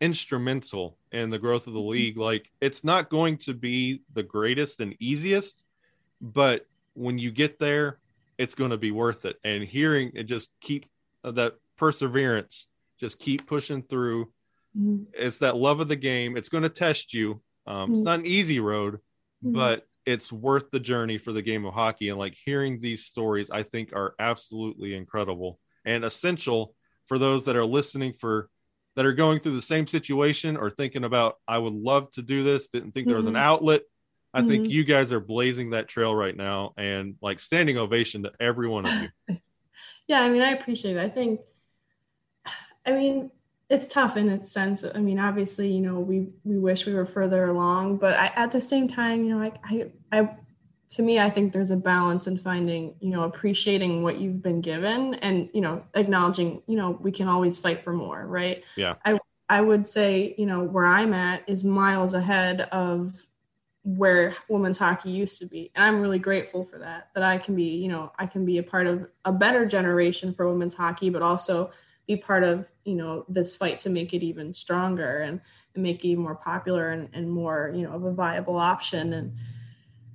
instrumental 0.00 0.96
in 1.10 1.30
the 1.30 1.38
growth 1.38 1.66
of 1.66 1.72
the 1.72 1.80
league. 1.80 2.16
Like 2.18 2.50
it's 2.60 2.84
not 2.84 3.10
going 3.10 3.38
to 3.38 3.54
be 3.54 4.02
the 4.12 4.22
greatest 4.22 4.80
and 4.80 4.94
easiest 5.00 5.64
but 6.20 6.66
when 6.94 7.18
you 7.18 7.30
get 7.30 7.58
there 7.58 7.98
it's 8.38 8.54
going 8.54 8.70
to 8.70 8.76
be 8.78 8.90
worth 8.90 9.24
it 9.24 9.36
and 9.44 9.62
hearing 9.64 10.10
it 10.14 10.24
just 10.24 10.50
keep 10.60 10.86
uh, 11.24 11.30
that 11.32 11.54
perseverance 11.76 12.68
just 12.98 13.18
keep 13.18 13.46
pushing 13.46 13.82
through 13.82 14.32
Mhm. 14.76 15.06
it's 15.12 15.38
that 15.38 15.56
love 15.56 15.80
of 15.80 15.88
the 15.88 15.96
game 15.96 16.36
it's 16.36 16.48
going 16.48 16.62
to 16.62 16.68
test 16.70 17.12
you 17.12 17.42
um, 17.66 17.92
it's 17.92 18.00
Mhm. 18.00 18.04
not 18.04 18.18
an 18.20 18.26
easy 18.26 18.58
road 18.60 18.98
Mhm. 19.44 19.52
but 19.52 19.86
it's 20.06 20.32
worth 20.32 20.70
the 20.70 20.80
journey 20.80 21.18
for 21.18 21.32
the 21.32 21.42
game 21.42 21.64
of 21.64 21.74
hockey 21.74 22.08
and 22.08 22.18
like 22.18 22.34
hearing 22.44 22.80
these 22.80 23.04
stories 23.04 23.50
i 23.50 23.62
think 23.62 23.92
are 23.92 24.14
absolutely 24.18 24.94
incredible 24.94 25.60
and 25.84 26.04
essential 26.04 26.74
for 27.06 27.18
those 27.18 27.44
that 27.44 27.56
are 27.56 27.64
listening 27.66 28.12
for 28.12 28.48
that 28.96 29.06
are 29.06 29.12
going 29.12 29.38
through 29.38 29.54
the 29.54 29.62
same 29.62 29.86
situation 29.86 30.56
or 30.56 30.70
thinking 30.70 31.04
about 31.04 31.36
i 31.46 31.58
would 31.58 31.72
love 31.74 32.10
to 32.12 32.22
do 32.22 32.42
this 32.42 32.68
didn't 32.68 32.92
think 32.92 33.06
there 33.06 33.16
was 33.16 33.26
an 33.26 33.34
Mhm. 33.34 33.40
outlet 33.50 33.82
i 34.34 34.40
think 34.42 34.66
Mhm. 34.66 34.70
you 34.70 34.84
guys 34.84 35.12
are 35.12 35.20
blazing 35.20 35.70
that 35.70 35.88
trail 35.88 36.14
right 36.14 36.36
now 36.36 36.72
and 36.76 37.16
like 37.22 37.38
standing 37.40 37.76
ovation 37.78 38.22
to 38.24 38.32
every 38.40 38.68
one 38.68 38.86
of 38.86 38.92
you 39.28 39.36
Yeah, 40.08 40.20
I 40.20 40.28
mean, 40.30 40.42
I 40.42 40.50
appreciate 40.50 40.96
it. 40.96 41.00
I 41.00 41.08
think, 41.08 41.40
I 42.84 42.92
mean, 42.92 43.30
it's 43.70 43.86
tough 43.86 44.16
in 44.16 44.28
its 44.28 44.50
sense. 44.52 44.84
I 44.84 44.98
mean, 44.98 45.18
obviously, 45.18 45.72
you 45.72 45.80
know, 45.80 45.98
we 46.00 46.28
we 46.44 46.58
wish 46.58 46.84
we 46.84 46.92
were 46.92 47.06
further 47.06 47.46
along, 47.46 47.96
but 47.98 48.18
I, 48.18 48.26
at 48.36 48.52
the 48.52 48.60
same 48.60 48.88
time, 48.88 49.24
you 49.24 49.30
know, 49.30 49.40
I, 49.42 49.52
I, 49.64 49.86
I, 50.20 50.36
to 50.90 51.02
me, 51.02 51.18
I 51.20 51.30
think 51.30 51.52
there's 51.52 51.70
a 51.70 51.76
balance 51.76 52.26
in 52.26 52.36
finding, 52.36 52.94
you 53.00 53.10
know, 53.10 53.22
appreciating 53.24 54.02
what 54.02 54.18
you've 54.18 54.42
been 54.42 54.60
given, 54.60 55.14
and 55.14 55.48
you 55.54 55.60
know, 55.62 55.82
acknowledging, 55.94 56.62
you 56.66 56.76
know, 56.76 56.90
we 57.00 57.12
can 57.12 57.28
always 57.28 57.56
fight 57.58 57.82
for 57.84 57.92
more, 57.92 58.26
right? 58.26 58.62
Yeah. 58.76 58.96
I 59.04 59.18
I 59.48 59.60
would 59.60 59.86
say, 59.86 60.34
you 60.36 60.46
know, 60.46 60.64
where 60.64 60.84
I'm 60.84 61.14
at 61.14 61.48
is 61.48 61.64
miles 61.64 62.12
ahead 62.14 62.62
of 62.72 63.24
where 63.84 64.34
women's 64.48 64.78
hockey 64.78 65.10
used 65.10 65.38
to 65.38 65.46
be. 65.46 65.70
And 65.74 65.84
i'm 65.84 66.00
really 66.00 66.18
grateful 66.18 66.64
for 66.64 66.78
that 66.78 67.08
that 67.14 67.24
i 67.24 67.36
can 67.38 67.56
be 67.56 67.64
you 67.76 67.88
know 67.88 68.12
i 68.18 68.26
can 68.26 68.44
be 68.44 68.58
a 68.58 68.62
part 68.62 68.86
of 68.86 69.06
a 69.24 69.32
better 69.32 69.66
generation 69.66 70.32
for 70.34 70.48
women's 70.48 70.74
hockey 70.74 71.10
but 71.10 71.22
also 71.22 71.72
be 72.06 72.16
part 72.16 72.42
of 72.42 72.66
you 72.84 72.94
know 72.94 73.24
this 73.28 73.56
fight 73.56 73.78
to 73.80 73.90
make 73.90 74.12
it 74.12 74.22
even 74.22 74.52
stronger 74.52 75.18
and, 75.18 75.40
and 75.74 75.82
make 75.82 76.04
it 76.04 76.08
even 76.08 76.24
more 76.24 76.34
popular 76.34 76.90
and, 76.90 77.08
and 77.12 77.30
more 77.30 77.72
you 77.74 77.82
know 77.82 77.92
of 77.92 78.04
a 78.04 78.12
viable 78.12 78.56
option. 78.56 79.12
And 79.12 79.32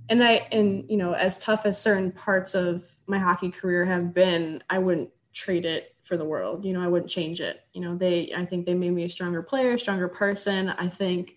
and 0.09 0.23
i 0.23 0.47
and 0.51 0.89
you 0.89 0.97
know 0.97 1.13
as 1.13 1.39
tough 1.39 1.65
as 1.65 1.81
certain 1.81 2.11
parts 2.11 2.55
of 2.55 2.91
my 3.07 3.19
hockey 3.19 3.49
career 3.49 3.85
have 3.85 4.13
been 4.13 4.63
i 4.69 4.77
wouldn't 4.77 5.09
trade 5.33 5.65
it 5.65 5.95
for 6.03 6.17
the 6.17 6.25
world. 6.25 6.65
You 6.65 6.73
know 6.73 6.81
i 6.81 6.87
wouldn't 6.87 7.11
change 7.11 7.41
it. 7.41 7.61
You 7.73 7.81
know 7.81 7.95
they 7.95 8.33
i 8.35 8.45
think 8.45 8.65
they 8.65 8.73
made 8.73 8.91
me 8.91 9.03
a 9.03 9.09
stronger 9.09 9.41
player 9.41 9.77
stronger 9.77 10.07
person. 10.07 10.69
I 10.69 10.87
think 10.89 11.35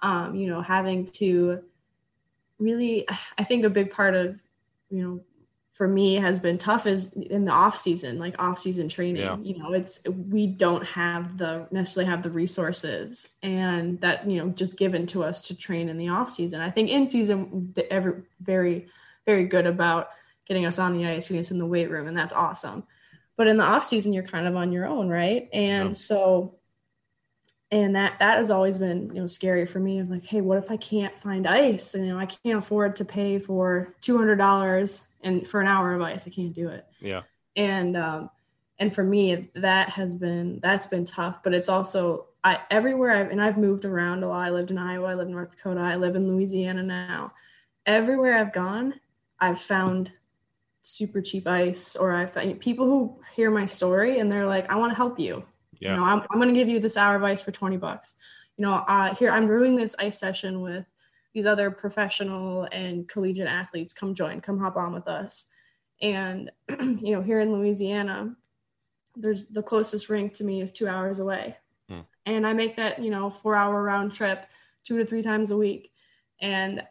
um, 0.00 0.34
you 0.34 0.48
know 0.48 0.60
having 0.60 1.06
to 1.06 1.62
really 2.62 3.06
i 3.38 3.44
think 3.44 3.64
a 3.64 3.70
big 3.70 3.90
part 3.90 4.14
of 4.14 4.38
you 4.90 5.02
know 5.02 5.20
for 5.72 5.88
me 5.88 6.14
has 6.16 6.38
been 6.38 6.58
tough 6.58 6.86
is 6.86 7.10
in 7.14 7.44
the 7.46 7.50
off 7.50 7.76
season 7.76 8.18
like 8.18 8.34
off 8.38 8.58
season 8.58 8.88
training 8.88 9.22
Yeah. 9.22 9.36
you 9.42 9.58
know 9.58 9.72
it's 9.72 10.00
we 10.06 10.46
don't 10.46 10.84
have 10.86 11.38
the 11.38 11.66
necessarily 11.70 12.10
have 12.10 12.22
the 12.22 12.30
resources 12.30 13.26
and 13.42 14.00
that 14.02 14.28
you 14.30 14.38
know 14.38 14.50
just 14.50 14.76
given 14.78 15.06
to 15.08 15.24
us 15.24 15.48
to 15.48 15.56
train 15.56 15.88
in 15.88 15.96
the 15.98 16.08
off 16.08 16.30
season 16.30 16.60
i 16.60 16.70
think 16.70 16.90
in 16.90 17.08
season 17.08 17.72
the 17.74 17.90
ever 17.92 18.22
very 18.40 18.86
very 19.26 19.44
good 19.44 19.66
about 19.66 20.10
getting 20.46 20.66
us 20.66 20.78
on 20.78 20.96
the 20.96 21.06
ice 21.06 21.28
getting 21.28 21.40
us 21.40 21.50
in 21.50 21.58
the 21.58 21.66
weight 21.66 21.90
room 21.90 22.06
and 22.06 22.16
that's 22.16 22.32
awesome 22.34 22.82
but 23.38 23.46
in 23.46 23.56
the 23.56 23.64
off 23.64 23.82
season 23.82 24.12
you're 24.12 24.22
kind 24.22 24.46
of 24.46 24.54
on 24.56 24.72
your 24.72 24.86
own 24.86 25.08
right 25.08 25.48
and 25.54 25.88
Yeah. 25.88 25.92
so 25.94 26.54
and 27.72 27.96
that 27.96 28.18
that 28.18 28.36
has 28.38 28.50
always 28.50 28.78
been 28.78 29.08
you 29.14 29.20
know 29.20 29.26
scary 29.26 29.66
for 29.66 29.80
me 29.80 29.98
of 29.98 30.10
like 30.10 30.22
hey 30.22 30.42
what 30.42 30.58
if 30.58 30.70
i 30.70 30.76
can't 30.76 31.18
find 31.18 31.46
ice? 31.46 31.94
And 31.94 32.06
you 32.06 32.12
know 32.12 32.18
i 32.18 32.26
can't 32.26 32.58
afford 32.58 32.94
to 32.96 33.04
pay 33.04 33.40
for 33.40 33.94
$200 34.02 35.02
and 35.24 35.48
for 35.48 35.60
an 35.60 35.66
hour 35.66 35.94
of 35.94 36.02
ice. 36.02 36.26
I 36.26 36.30
can't 36.30 36.52
do 36.52 36.68
it. 36.68 36.86
Yeah. 37.00 37.22
And 37.56 37.96
um 37.96 38.30
and 38.78 38.94
for 38.94 39.02
me 39.02 39.50
that 39.54 39.88
has 39.88 40.12
been 40.12 40.60
that's 40.62 40.86
been 40.86 41.04
tough 41.04 41.42
but 41.42 41.54
it's 41.54 41.68
also 41.68 42.26
i 42.44 42.58
everywhere 42.70 43.12
i've 43.12 43.30
and 43.30 43.42
i've 43.42 43.58
moved 43.58 43.84
around 43.84 44.22
a 44.22 44.28
lot. 44.28 44.46
I 44.46 44.50
lived 44.50 44.70
in 44.70 44.78
iowa. 44.78 45.08
I 45.08 45.14
live 45.14 45.26
in 45.26 45.32
north 45.32 45.56
dakota. 45.56 45.80
I 45.80 45.96
live 45.96 46.14
in 46.14 46.28
louisiana 46.28 46.82
now. 46.82 47.32
Everywhere 47.86 48.38
i've 48.38 48.52
gone 48.52 48.94
i've 49.40 49.60
found 49.60 50.12
super 50.82 51.20
cheap 51.20 51.46
ice 51.46 51.96
or 51.96 52.12
i've 52.12 52.32
found 52.32 52.60
people 52.60 52.86
who 52.86 53.16
hear 53.34 53.50
my 53.50 53.66
story 53.66 54.18
and 54.18 54.30
they're 54.30 54.46
like 54.46 54.68
i 54.68 54.74
want 54.74 54.90
to 54.90 54.96
help 54.96 55.18
you 55.18 55.44
Yeah. 55.82 55.94
you 55.94 55.96
know 55.96 56.04
i'm, 56.04 56.22
I'm 56.30 56.38
going 56.38 56.48
to 56.48 56.54
give 56.54 56.68
you 56.68 56.78
this 56.78 56.96
hour 56.96 57.16
of 57.16 57.24
ice 57.24 57.42
for 57.42 57.50
20 57.50 57.76
bucks. 57.76 58.14
You 58.56 58.62
know 58.66 58.74
uh, 58.74 59.14
here 59.16 59.30
i'm 59.30 59.48
doing 59.48 59.74
this 59.74 59.96
ice 59.98 60.18
session 60.18 60.60
with 60.60 60.86
these 61.34 61.46
other 61.46 61.70
professional 61.70 62.68
and 62.70 63.08
collegiate 63.08 63.48
athletes. 63.48 63.92
Come 63.92 64.14
join 64.14 64.40
come 64.40 64.58
hop 64.58 64.76
on 64.76 64.92
with 64.92 65.08
us. 65.08 65.46
And 66.00 66.52
you 66.68 67.14
know 67.14 67.20
here 67.20 67.40
in 67.40 67.52
louisiana 67.52 68.36
there's 69.16 69.48
the 69.48 69.62
closest 69.62 70.08
rink 70.08 70.34
to 70.34 70.44
me 70.44 70.62
is 70.62 70.70
two 70.70 70.88
hours 70.88 71.18
away. 71.18 71.56
Hmm. 71.88 72.00
and 72.26 72.46
i 72.46 72.52
make 72.52 72.76
that 72.76 73.02
you 73.02 73.10
know 73.10 73.28
four 73.28 73.56
hour 73.56 73.82
round 73.82 74.14
trip 74.14 74.46
two 74.84 74.98
to 74.98 75.04
three 75.04 75.22
times 75.22 75.50
a 75.50 75.56
week. 75.56 75.92
And 76.40 76.84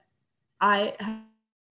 i 0.59 0.95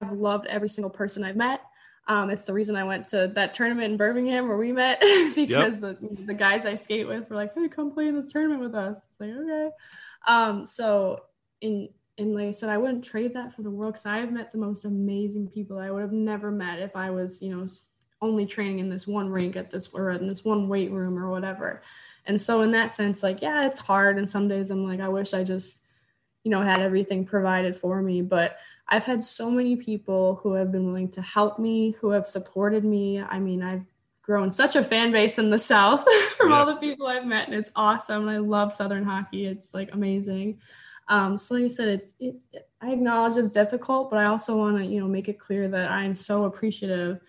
have 0.00 0.16
loved 0.18 0.46
every 0.46 0.70
single 0.70 0.90
person 0.90 1.22
i've 1.22 1.36
met 1.36 1.60
um, 2.10 2.28
it's 2.28 2.44
the 2.44 2.52
reason 2.52 2.74
I 2.74 2.82
went 2.82 3.06
to 3.08 3.30
that 3.36 3.54
tournament 3.54 3.92
in 3.92 3.96
Birmingham 3.96 4.48
where 4.48 4.56
we 4.56 4.72
met 4.72 5.00
because 5.36 5.78
the 5.78 5.96
the 6.26 6.34
guys 6.34 6.66
I 6.66 6.74
skate 6.74 7.06
with 7.06 7.30
were 7.30 7.36
like, 7.36 7.54
"Hey, 7.54 7.68
come 7.68 7.92
play 7.92 8.08
in 8.08 8.16
this 8.16 8.32
tournament 8.32 8.60
with 8.60 8.74
us." 8.74 8.98
It's 9.08 9.20
like, 9.20 9.30
okay. 9.30 9.70
Um, 10.26 10.66
so 10.66 11.22
in 11.60 11.88
and 12.18 12.34
like 12.34 12.48
I 12.48 12.50
said, 12.50 12.68
I 12.68 12.78
wouldn't 12.78 13.04
trade 13.04 13.32
that 13.34 13.54
for 13.54 13.62
the 13.62 13.70
world 13.70 13.92
because 13.92 14.06
I've 14.06 14.32
met 14.32 14.50
the 14.50 14.58
most 14.58 14.84
amazing 14.84 15.46
people 15.48 15.78
I 15.78 15.92
would 15.92 16.02
have 16.02 16.10
never 16.10 16.50
met 16.50 16.80
if 16.80 16.96
I 16.96 17.10
was, 17.10 17.40
you 17.40 17.54
know, 17.54 17.68
only 18.20 18.44
training 18.44 18.80
in 18.80 18.88
this 18.88 19.06
one 19.06 19.30
rink 19.30 19.54
at 19.54 19.70
this 19.70 19.88
or 19.92 20.10
in 20.10 20.26
this 20.26 20.44
one 20.44 20.68
weight 20.68 20.90
room 20.90 21.16
or 21.16 21.30
whatever. 21.30 21.80
And 22.26 22.40
so 22.40 22.62
in 22.62 22.72
that 22.72 22.92
sense, 22.92 23.22
like, 23.22 23.40
yeah, 23.40 23.66
it's 23.66 23.78
hard. 23.78 24.18
And 24.18 24.28
some 24.28 24.48
days 24.48 24.72
I'm 24.72 24.84
like, 24.84 24.98
I 24.98 25.08
wish 25.08 25.32
I 25.32 25.44
just, 25.44 25.80
you 26.42 26.50
know, 26.50 26.60
had 26.60 26.80
everything 26.80 27.24
provided 27.24 27.76
for 27.76 28.02
me. 28.02 28.20
But 28.20 28.58
I've 28.90 29.04
had 29.04 29.22
so 29.22 29.50
many 29.50 29.76
people 29.76 30.40
who 30.42 30.54
have 30.54 30.72
been 30.72 30.86
willing 30.86 31.08
to 31.10 31.22
help 31.22 31.58
me, 31.58 31.92
who 32.00 32.10
have 32.10 32.26
supported 32.26 32.84
me. 32.84 33.20
I 33.20 33.38
mean, 33.38 33.62
I've 33.62 33.84
grown 34.22 34.50
such 34.50 34.76
a 34.76 34.84
fan 34.84 35.12
base 35.12 35.38
in 35.38 35.50
the 35.50 35.58
South 35.58 36.04
from 36.36 36.52
all 36.52 36.66
the 36.66 36.76
people 36.76 37.06
I've 37.06 37.26
met, 37.26 37.46
and 37.46 37.56
it's 37.56 37.70
awesome. 37.76 38.28
And 38.28 38.30
I 38.30 38.38
love 38.38 38.72
Southern 38.72 39.04
hockey. 39.04 39.46
It's 39.46 39.74
like 39.74 39.94
amazing. 39.94 40.60
Um, 41.08 41.38
so 41.38 41.54
like 41.54 41.64
I 41.64 41.68
said, 41.68 41.88
it's 41.88 42.14
it, 42.20 42.42
I 42.80 42.92
acknowledge 42.92 43.36
it's 43.36 43.52
difficult, 43.52 44.10
but 44.10 44.18
I 44.18 44.26
also 44.26 44.56
want 44.56 44.78
to 44.78 44.84
you 44.84 45.00
know 45.00 45.08
make 45.08 45.28
it 45.28 45.38
clear 45.38 45.68
that 45.68 45.90
I'm 45.90 46.14
so 46.14 46.44
appreciative 46.44 47.20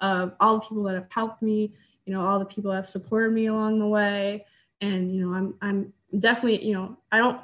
of 0.00 0.34
all 0.40 0.54
the 0.54 0.60
people 0.60 0.82
that 0.84 0.94
have 0.94 1.06
helped 1.10 1.42
me, 1.42 1.74
you 2.04 2.12
know, 2.12 2.24
all 2.26 2.38
the 2.38 2.44
people 2.44 2.70
that 2.70 2.76
have 2.76 2.88
supported 2.88 3.32
me 3.32 3.46
along 3.46 3.78
the 3.78 3.86
way, 3.86 4.46
and 4.80 5.14
you 5.14 5.24
know, 5.24 5.36
I'm 5.36 5.54
I'm 5.60 5.92
definitely 6.18 6.64
you 6.64 6.74
know 6.74 6.96
I 7.10 7.18
don't 7.18 7.40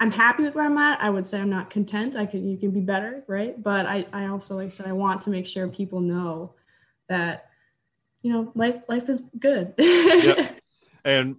I'm 0.00 0.10
happy 0.10 0.44
with 0.44 0.54
where 0.54 0.64
I'm 0.64 0.78
at. 0.78 1.02
I 1.02 1.10
would 1.10 1.26
say 1.26 1.40
I'm 1.40 1.50
not 1.50 1.70
content. 1.70 2.14
I 2.14 2.26
can 2.26 2.48
you 2.48 2.56
can 2.56 2.70
be 2.70 2.80
better, 2.80 3.24
right? 3.26 3.60
But 3.60 3.86
I 3.86 4.06
I 4.12 4.26
also 4.26 4.56
like 4.56 4.66
I 4.66 4.68
said 4.68 4.86
I 4.86 4.92
want 4.92 5.22
to 5.22 5.30
make 5.30 5.46
sure 5.46 5.66
people 5.68 6.00
know 6.00 6.54
that 7.08 7.48
you 8.22 8.32
know 8.32 8.52
life 8.54 8.78
life 8.88 9.08
is 9.08 9.22
good. 9.38 9.74
Yep. 9.78 10.54
And 11.04 11.36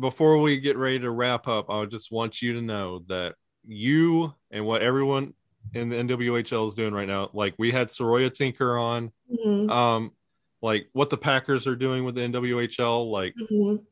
before 0.00 0.38
we 0.38 0.58
get 0.58 0.76
ready 0.76 0.98
to 1.00 1.10
wrap 1.10 1.46
up, 1.46 1.70
I 1.70 1.84
just 1.84 2.10
want 2.10 2.42
you 2.42 2.54
to 2.54 2.62
know 2.62 3.04
that 3.08 3.34
you 3.64 4.34
and 4.50 4.64
what 4.66 4.82
everyone 4.82 5.34
in 5.74 5.90
the 5.90 5.96
NWHL 5.96 6.66
is 6.66 6.74
doing 6.74 6.92
right 6.92 7.06
now, 7.06 7.30
like 7.32 7.54
we 7.58 7.70
had 7.70 7.88
Saroya 7.88 8.32
Tinker 8.32 8.78
on, 8.78 9.12
Mhm, 9.30 9.70
um, 9.70 10.12
like 10.60 10.88
what 10.92 11.10
the 11.10 11.16
Packers 11.18 11.66
are 11.66 11.76
doing 11.76 12.04
with 12.04 12.14
the 12.16 12.22
NWHL, 12.22 13.10
like 13.10 13.34
mhm. 13.36 13.84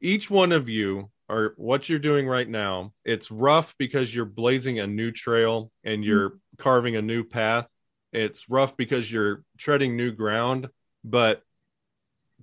each 0.00 0.30
one 0.30 0.52
of 0.52 0.68
you 0.68 1.10
or 1.28 1.54
what 1.56 1.88
you're 1.88 1.98
doing 1.98 2.26
right 2.26 2.48
now, 2.48 2.92
it's 3.04 3.30
rough 3.30 3.74
because 3.78 4.14
you're 4.14 4.24
blazing 4.24 4.80
a 4.80 4.86
new 4.86 5.10
trail 5.10 5.70
and 5.84 6.04
you're 6.04 6.38
carving 6.56 6.96
a 6.96 7.02
new 7.02 7.22
path. 7.22 7.68
It's 8.12 8.48
rough 8.48 8.76
because 8.76 9.12
you're 9.12 9.44
treading 9.58 9.96
new 9.96 10.10
ground, 10.12 10.68
but 11.04 11.42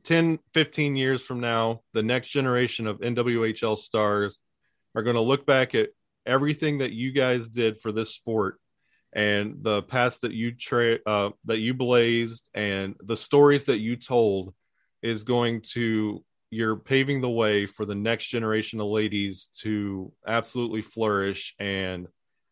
10, 0.04 0.40
15 0.54 0.96
years 0.96 1.22
from 1.24 1.40
now, 1.40 1.82
the 1.94 2.04
next 2.04 2.30
generation 2.30 2.86
of 2.86 3.00
NWHL 3.00 3.78
stars 3.78 4.38
are 4.94 5.02
going 5.02 5.16
to 5.16 5.22
look 5.22 5.46
back 5.48 5.74
at 5.74 5.90
everything 6.26 6.80
that 6.80 6.92
you 6.92 7.12
guys 7.12 7.48
did 7.48 7.80
for 7.80 7.92
this 7.92 8.14
sport 8.14 8.60
and 9.14 9.64
the 9.64 9.82
paths 9.84 10.18
that 10.18 10.34
you 10.34 10.52
tra- 10.52 11.00
uh, 11.06 11.30
that 11.46 11.60
you 11.60 11.74
blazed 11.74 12.50
and 12.54 12.96
the 13.02 13.18
stories 13.18 13.66
that 13.66 13.80
you 13.80 13.96
told 13.96 14.54
is 15.02 15.24
going 15.24 15.62
to 15.62 16.24
you're 16.50 16.76
paving 16.76 17.22
the 17.22 17.30
way 17.30 17.66
for 17.66 17.86
the 17.86 17.96
next 17.96 18.28
generation 18.28 18.80
of 18.80 18.88
ladies 18.88 19.50
to 19.62 20.12
absolutely 20.28 20.82
flourish 20.82 21.56
and 21.60 22.08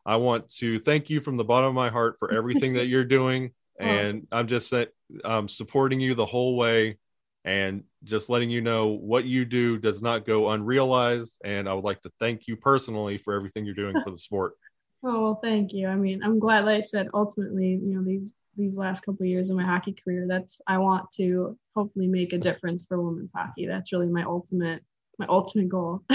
i 0.06 0.16
want 0.16 0.48
to 0.50 0.80
thank 0.80 1.10
you 1.10 1.22
from 1.22 1.38
the 1.38 1.44
bottom 1.44 1.70
of 1.70 1.74
my 1.74 1.90
heart 1.90 2.16
for 2.20 2.32
everything 2.32 2.74
that 2.74 2.88
you're 2.88 3.04
doing 3.04 3.52
and 3.80 4.28
i'm 4.32 4.48
just 4.48 4.70
sa- 4.70 4.86
um, 5.24 5.48
supporting 5.48 6.00
you 6.00 6.16
the 6.16 6.26
whole 6.26 6.56
way 6.56 6.98
and 7.46 7.84
just 8.04 8.30
letting 8.30 8.50
you 8.50 8.62
know 8.62 8.88
what 8.88 9.26
you 9.26 9.46
do 9.46 9.78
does 9.78 10.02
not 10.02 10.26
go 10.26 10.50
unrealized 10.52 11.40
and 11.44 11.68
i 11.68 11.74
would 11.74 11.84
like 11.84 12.02
to 12.02 12.12
thank 12.20 12.48
you 12.48 12.56
personally 12.56 13.18
for 13.18 13.34
everything 13.34 13.66
you're 13.66 13.76
doing 13.76 13.96
for 14.04 14.12
the 14.12 14.18
sport 14.18 14.54
Oh 15.06 15.22
well, 15.22 15.40
thank 15.44 15.74
you. 15.74 15.90
I 15.90 15.96
mean, 15.96 16.24
I'm 16.24 16.40
glad. 16.40 16.64
Like 16.64 16.78
I 16.78 16.82
said, 16.82 17.10
ultimately, 17.14 17.78
you 17.84 17.94
know, 17.94 18.04
these 18.04 18.34
these 18.56 18.78
last 18.78 19.02
couple 19.02 19.24
of 19.24 19.28
years 19.28 19.50
of 19.50 19.58
my 19.58 19.66
hockey 19.66 19.94
career, 19.94 20.26
that's 20.28 20.62
I 20.68 20.78
want 20.78 21.12
to 21.14 21.58
hopefully 21.76 22.08
make 22.08 22.34
a 22.34 22.38
difference 22.38 22.86
for 22.86 23.02
women's 23.02 23.32
hockey. 23.36 23.66
That's 23.66 23.92
really 23.92 24.08
my 24.08 24.24
ultimate 24.24 24.84
my 25.20 25.26
ultimate 25.28 25.70
goal. 25.70 26.04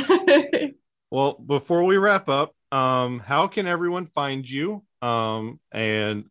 Well, 1.11 1.35
before 1.35 1.85
we 1.85 1.96
wrap 1.96 2.29
up, 2.29 2.55
um, 2.70 3.18
how 3.18 3.46
can 3.46 3.66
everyone 3.66 4.05
find 4.05 4.48
you? 4.48 4.85
Um, 5.01 5.59
and 5.72 6.24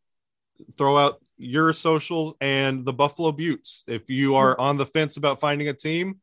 throw 0.78 0.98
out 0.98 1.22
your 1.38 1.74
socials 1.74 2.34
and 2.42 2.86
the 2.86 2.94
Buffalo 2.94 3.32
Beauts. 3.32 3.84
If 3.88 4.10
you 4.10 4.36
are 4.36 4.60
on 4.60 4.78
the 4.78 4.86
fence 4.86 5.18
about 5.18 5.40
finding 5.40 5.68
a 5.68 5.74
team, 5.74 6.20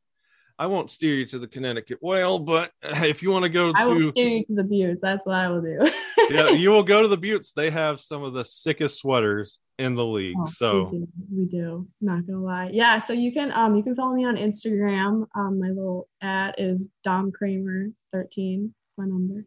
I 0.56 0.66
won't 0.66 0.90
steer 0.90 1.14
you 1.14 1.26
to 1.26 1.38
the 1.40 1.48
Connecticut 1.48 1.98
Whale, 2.00 2.38
but 2.38 2.70
if 2.82 3.22
you 3.22 3.30
want 3.30 3.44
to 3.44 3.48
go 3.48 3.72
I 3.74 3.88
will 3.88 3.98
to, 3.98 4.10
steer 4.12 4.28
you 4.28 4.44
to 4.44 4.54
the 4.54 4.62
Beauts. 4.62 5.00
That's 5.00 5.26
what 5.26 5.34
I 5.34 5.48
will 5.48 5.62
do. 5.62 5.90
yeah, 6.30 6.48
you 6.50 6.70
will 6.70 6.84
go 6.84 7.02
to 7.02 7.08
the 7.08 7.16
Beauts. 7.16 7.52
They 7.52 7.70
have 7.70 8.00
some 8.00 8.22
of 8.22 8.34
the 8.34 8.44
sickest 8.44 9.00
sweaters 9.00 9.58
in 9.78 9.94
the 9.94 10.04
league. 10.04 10.36
Oh, 10.38 10.44
so 10.44 10.88
we 10.90 10.98
do. 10.98 11.08
we 11.34 11.44
do. 11.46 11.88
Not 12.00 12.26
gonna 12.26 12.40
lie. 12.42 12.70
Yeah. 12.72 12.98
So 12.98 13.12
you 13.12 13.32
can 13.32 13.52
um 13.52 13.74
you 13.74 13.82
can 13.82 13.94
follow 13.96 14.14
me 14.14 14.24
on 14.24 14.36
Instagram. 14.36 15.26
Um, 15.34 15.58
my 15.60 15.68
little 15.68 16.08
at 16.20 16.58
is 16.58 16.88
Dom 17.02 17.32
Kremer 17.32 17.88
thirteen. 18.12 18.74
It's 18.88 18.98
my 18.98 19.06
number. 19.06 19.44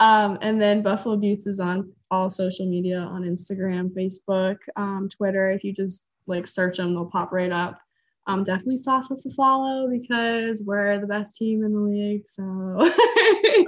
Um, 0.00 0.38
and 0.42 0.60
then 0.60 0.82
Buffalo 0.82 1.16
Beauts 1.16 1.46
is 1.46 1.60
on 1.60 1.92
all 2.10 2.28
social 2.28 2.66
media 2.66 2.98
on 2.98 3.22
Instagram, 3.22 3.90
Facebook, 3.90 4.56
um, 4.76 5.08
Twitter. 5.08 5.50
If 5.50 5.64
you 5.64 5.72
just 5.72 6.06
like 6.26 6.46
search 6.46 6.76
them, 6.76 6.92
they'll 6.94 7.06
pop 7.06 7.32
right 7.32 7.52
up. 7.52 7.78
Um, 8.26 8.44
definitely 8.44 8.76
sauce 8.76 9.10
us 9.10 9.24
a 9.26 9.30
follow 9.30 9.88
because 9.90 10.62
we're 10.64 11.00
the 11.00 11.06
best 11.06 11.36
team 11.36 11.64
in 11.64 11.72
the 11.72 11.80
league. 11.80 12.22
So 12.28 12.90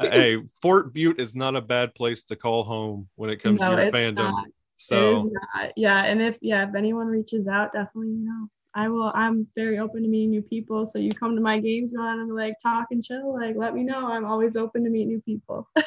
hey, 0.11 0.37
Fort 0.61 0.93
Butte 0.93 1.19
is 1.19 1.35
not 1.35 1.57
a 1.57 1.61
bad 1.61 1.95
place 1.95 2.23
to 2.25 2.37
call 2.37 2.63
home 2.63 3.09
when 3.17 3.31
it 3.31 3.43
comes 3.43 3.61
No, 3.61 3.75
to 3.75 3.83
your 3.83 3.93
fandom. 3.93 4.17
not. 4.17 4.47
So. 4.87 5.31
Yeah, 5.77 6.05
and 6.05 6.21
if 6.21 6.39
yeah, 6.41 6.69
if 6.69 6.75
anyone 6.75 7.07
reaches 7.07 7.49
out, 7.49 7.73
definitely 7.73 8.09
you 8.09 8.25
know 8.25 8.49
I 8.75 8.89
will. 8.89 9.13
I'm 9.15 9.47
very 9.55 9.79
open 9.79 10.03
to 10.03 10.09
meeting 10.09 10.31
new 10.31 10.43
people. 10.43 10.87
So 10.87 10.99
you 10.99 11.13
come 11.13 11.35
to 11.37 11.43
my 11.43 11.59
games, 11.59 11.93
you 11.93 12.01
want 12.01 12.27
to 12.27 12.35
like 12.35 12.55
talk 12.63 12.87
and 12.91 13.05
chill, 13.05 13.35
like 13.35 13.55
let 13.57 13.75
me 13.75 13.83
know. 13.83 14.07
I'm 14.07 14.25
always 14.25 14.57
open 14.57 14.85
to 14.85 14.91
meet 14.91 15.07
new 15.07 15.21
people. 15.21 15.69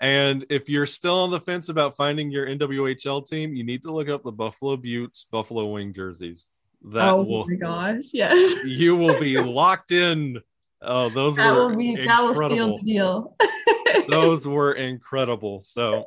And 0.00 0.46
if 0.48 0.68
you're 0.68 0.86
still 0.86 1.20
on 1.20 1.32
the 1.32 1.40
fence 1.40 1.68
about 1.68 1.96
finding 1.96 2.30
your 2.30 2.46
NWHL 2.46 3.28
team, 3.28 3.52
you 3.54 3.64
need 3.64 3.82
to 3.82 3.92
look 3.92 4.08
up 4.08 4.22
the 4.22 4.30
Buffalo 4.30 4.76
Beauts 4.76 5.24
Buffalo 5.24 5.66
Wing 5.66 5.92
jerseys. 5.92 6.46
That 6.82 7.14
oh 7.14 7.24
will 7.24 7.48
my 7.48 7.56
gosh, 7.56 8.10
yes, 8.12 8.56
you 8.64 8.94
will 8.96 9.18
be 9.18 9.38
locked 9.38 9.90
in. 9.90 10.40
Oh, 10.80 11.08
those 11.08 11.34
that 11.34 11.52
were 11.52 11.68
will 11.68 11.76
be 11.76 11.96
that 12.06 12.22
will 12.22 12.34
seal 12.34 12.42
incredible. 12.44 12.78
the 12.78 12.92
deal. 12.92 13.36
those 14.08 14.46
were 14.46 14.72
incredible. 14.72 15.62
So, 15.62 16.04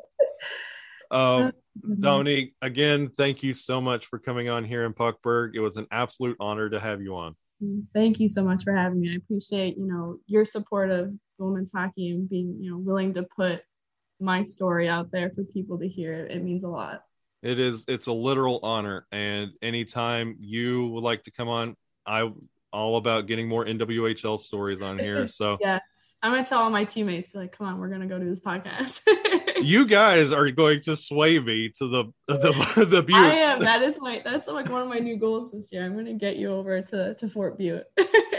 um, 1.12 1.52
Mm-hmm. 1.80 2.02
Dominique, 2.02 2.56
again, 2.62 3.10
thank 3.10 3.44
you 3.44 3.54
so 3.54 3.80
much 3.80 4.08
for 4.08 4.20
coming 4.20 4.50
on 4.50 4.66
here 4.66 4.86
in 4.86 4.94
Puckburg. 4.94 5.52
It 5.56 5.62
was 5.62 5.78
an 5.78 5.88
absolute 5.92 6.36
honor 6.40 6.70
to 6.70 6.80
have 6.80 7.02
you 7.02 7.16
on. 7.16 7.36
Thank 7.94 8.20
you 8.20 8.28
so 8.28 8.44
much 8.44 8.64
for 8.64 8.76
having 8.76 9.00
me. 9.00 9.12
I 9.12 9.16
appreciate 9.16 9.78
you 9.78 9.86
know 9.86 10.18
your 10.26 10.46
support 10.46 10.90
of 10.90 11.14
women's 11.38 11.72
hockey 11.72 12.10
and 12.10 12.28
being 12.28 12.58
you 12.60 12.72
know 12.72 12.78
willing 12.78 13.14
to 13.14 13.24
put 13.24 13.62
my 14.20 14.42
story 14.42 14.90
out 14.90 15.12
there 15.12 15.30
for 15.30 15.44
people 15.44 15.78
to 15.80 15.88
hear. 15.88 16.26
It 16.26 16.44
means 16.44 16.64
a 16.64 16.68
lot. 16.68 17.04
It 17.44 17.60
is 17.60 17.86
it's 17.88 18.08
a 18.08 18.14
literal 18.14 18.60
honor. 18.64 19.06
And 19.12 19.52
anytime 19.62 20.38
you 20.40 20.88
would 20.88 21.04
like 21.04 21.24
to 21.24 21.32
come 21.32 21.50
on, 21.50 21.76
I 22.06 22.32
all 22.72 22.98
about 22.98 23.28
getting 23.28 23.48
more 23.48 23.66
NWHL 23.66 24.40
stories 24.40 24.82
on 24.82 24.98
here. 25.00 25.28
So 25.32 25.58
Yes, 25.62 25.82
I'm 26.22 26.32
gonna 26.32 26.46
tell 26.46 26.62
all 26.62 26.70
my 26.70 26.84
teammates, 26.84 27.30
be 27.30 27.40
like, 27.40 27.58
"Come 27.58 27.68
on, 27.68 27.80
we're 27.80 27.88
gonna 27.88 28.08
go 28.08 28.20
do 28.20 28.28
this 28.28 28.40
podcast." 28.40 29.02
you 29.62 29.86
guys 29.86 30.32
are 30.32 30.50
going 30.52 30.82
to 30.82 30.96
sway 30.96 31.40
me 31.40 31.70
to 31.78 31.88
the 31.88 32.06
the 32.28 32.86
the 32.86 33.02
Beauts. 33.02 33.20
I 33.32 33.36
am. 33.36 33.60
That 33.62 33.82
is 33.82 34.00
my. 34.02 34.22
That's 34.24 34.48
like 34.48 34.70
one 34.70 34.82
of 34.82 34.88
my 34.88 35.00
new 35.00 35.18
goals 35.18 35.52
this 35.52 35.72
year. 35.72 35.86
I'm 35.86 35.96
gonna 35.96 36.14
get 36.14 36.38
you 36.38 36.52
over 36.52 36.82
to 36.82 37.16
to 37.16 37.28
Fort 37.28 37.58
Butte. 37.58 37.86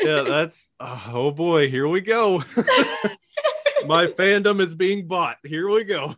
yeah, 0.02 0.22
that's 0.22 0.68
oh, 0.80 1.10
oh 1.12 1.30
boy, 1.30 1.70
here 1.70 1.88
we 1.88 2.00
go. 2.00 2.42
My 3.86 4.06
fandom 4.06 4.60
is 4.60 4.74
being 4.74 5.08
bought. 5.08 5.38
Here 5.44 5.68
we 5.68 5.84
go. 5.84 6.14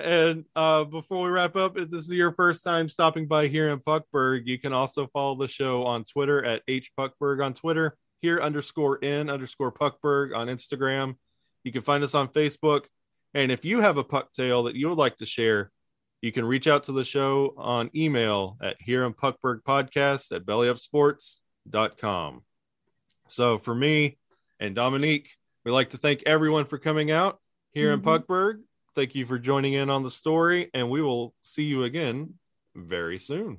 And 0.00 0.44
uh, 0.56 0.84
before 0.84 1.24
we 1.24 1.30
wrap 1.30 1.56
up, 1.56 1.76
if 1.78 1.90
this 1.90 2.06
is 2.06 2.12
your 2.12 2.32
first 2.32 2.64
time 2.64 2.88
stopping 2.88 3.26
by 3.26 3.48
here 3.48 3.70
in 3.70 3.78
Puckburg, 3.80 4.46
you 4.46 4.58
can 4.58 4.72
also 4.72 5.06
follow 5.08 5.34
the 5.36 5.48
show 5.48 5.84
on 5.84 6.04
Twitter 6.04 6.44
at 6.44 6.66
hpuckburg 6.66 7.44
on 7.44 7.54
Twitter, 7.54 7.96
here 8.20 8.38
underscore 8.40 8.96
in 8.98 9.28
underscore 9.30 9.72
Puckburg 9.72 10.36
on 10.36 10.48
Instagram. 10.48 11.16
You 11.64 11.72
can 11.72 11.82
find 11.82 12.02
us 12.02 12.14
on 12.14 12.28
Facebook. 12.28 12.84
And 13.34 13.52
if 13.52 13.64
you 13.64 13.80
have 13.80 13.96
a 13.98 14.04
puck 14.04 14.32
tale 14.32 14.64
that 14.64 14.74
you 14.74 14.88
would 14.88 14.98
like 14.98 15.18
to 15.18 15.26
share, 15.26 15.70
you 16.20 16.32
can 16.32 16.44
reach 16.44 16.66
out 16.66 16.84
to 16.84 16.92
the 16.92 17.04
show 17.04 17.54
on 17.56 17.90
email 17.94 18.56
at 18.62 18.76
here 18.80 19.04
in 19.04 19.14
Puckburg 19.14 19.60
podcast 19.62 20.34
at 20.34 20.44
bellyupsports.com. 20.44 22.42
So 23.28 23.58
for 23.58 23.74
me 23.74 24.18
and 24.58 24.74
Dominique, 24.74 25.30
we'd 25.64 25.72
like 25.72 25.90
to 25.90 25.96
thank 25.96 26.22
everyone 26.26 26.64
for 26.64 26.78
coming 26.78 27.10
out 27.10 27.40
here 27.72 27.92
in 27.92 28.00
Mhm. 28.00 28.04
Puckburg. 28.04 28.62
Thank 28.94 29.14
you 29.14 29.24
for 29.24 29.38
joining 29.38 29.74
in 29.74 29.88
on 29.88 30.02
the 30.02 30.10
story, 30.10 30.68
and 30.74 30.90
we 30.90 31.00
will 31.00 31.32
see 31.42 31.62
you 31.62 31.84
again 31.84 32.34
very 32.74 33.18
soon. 33.18 33.58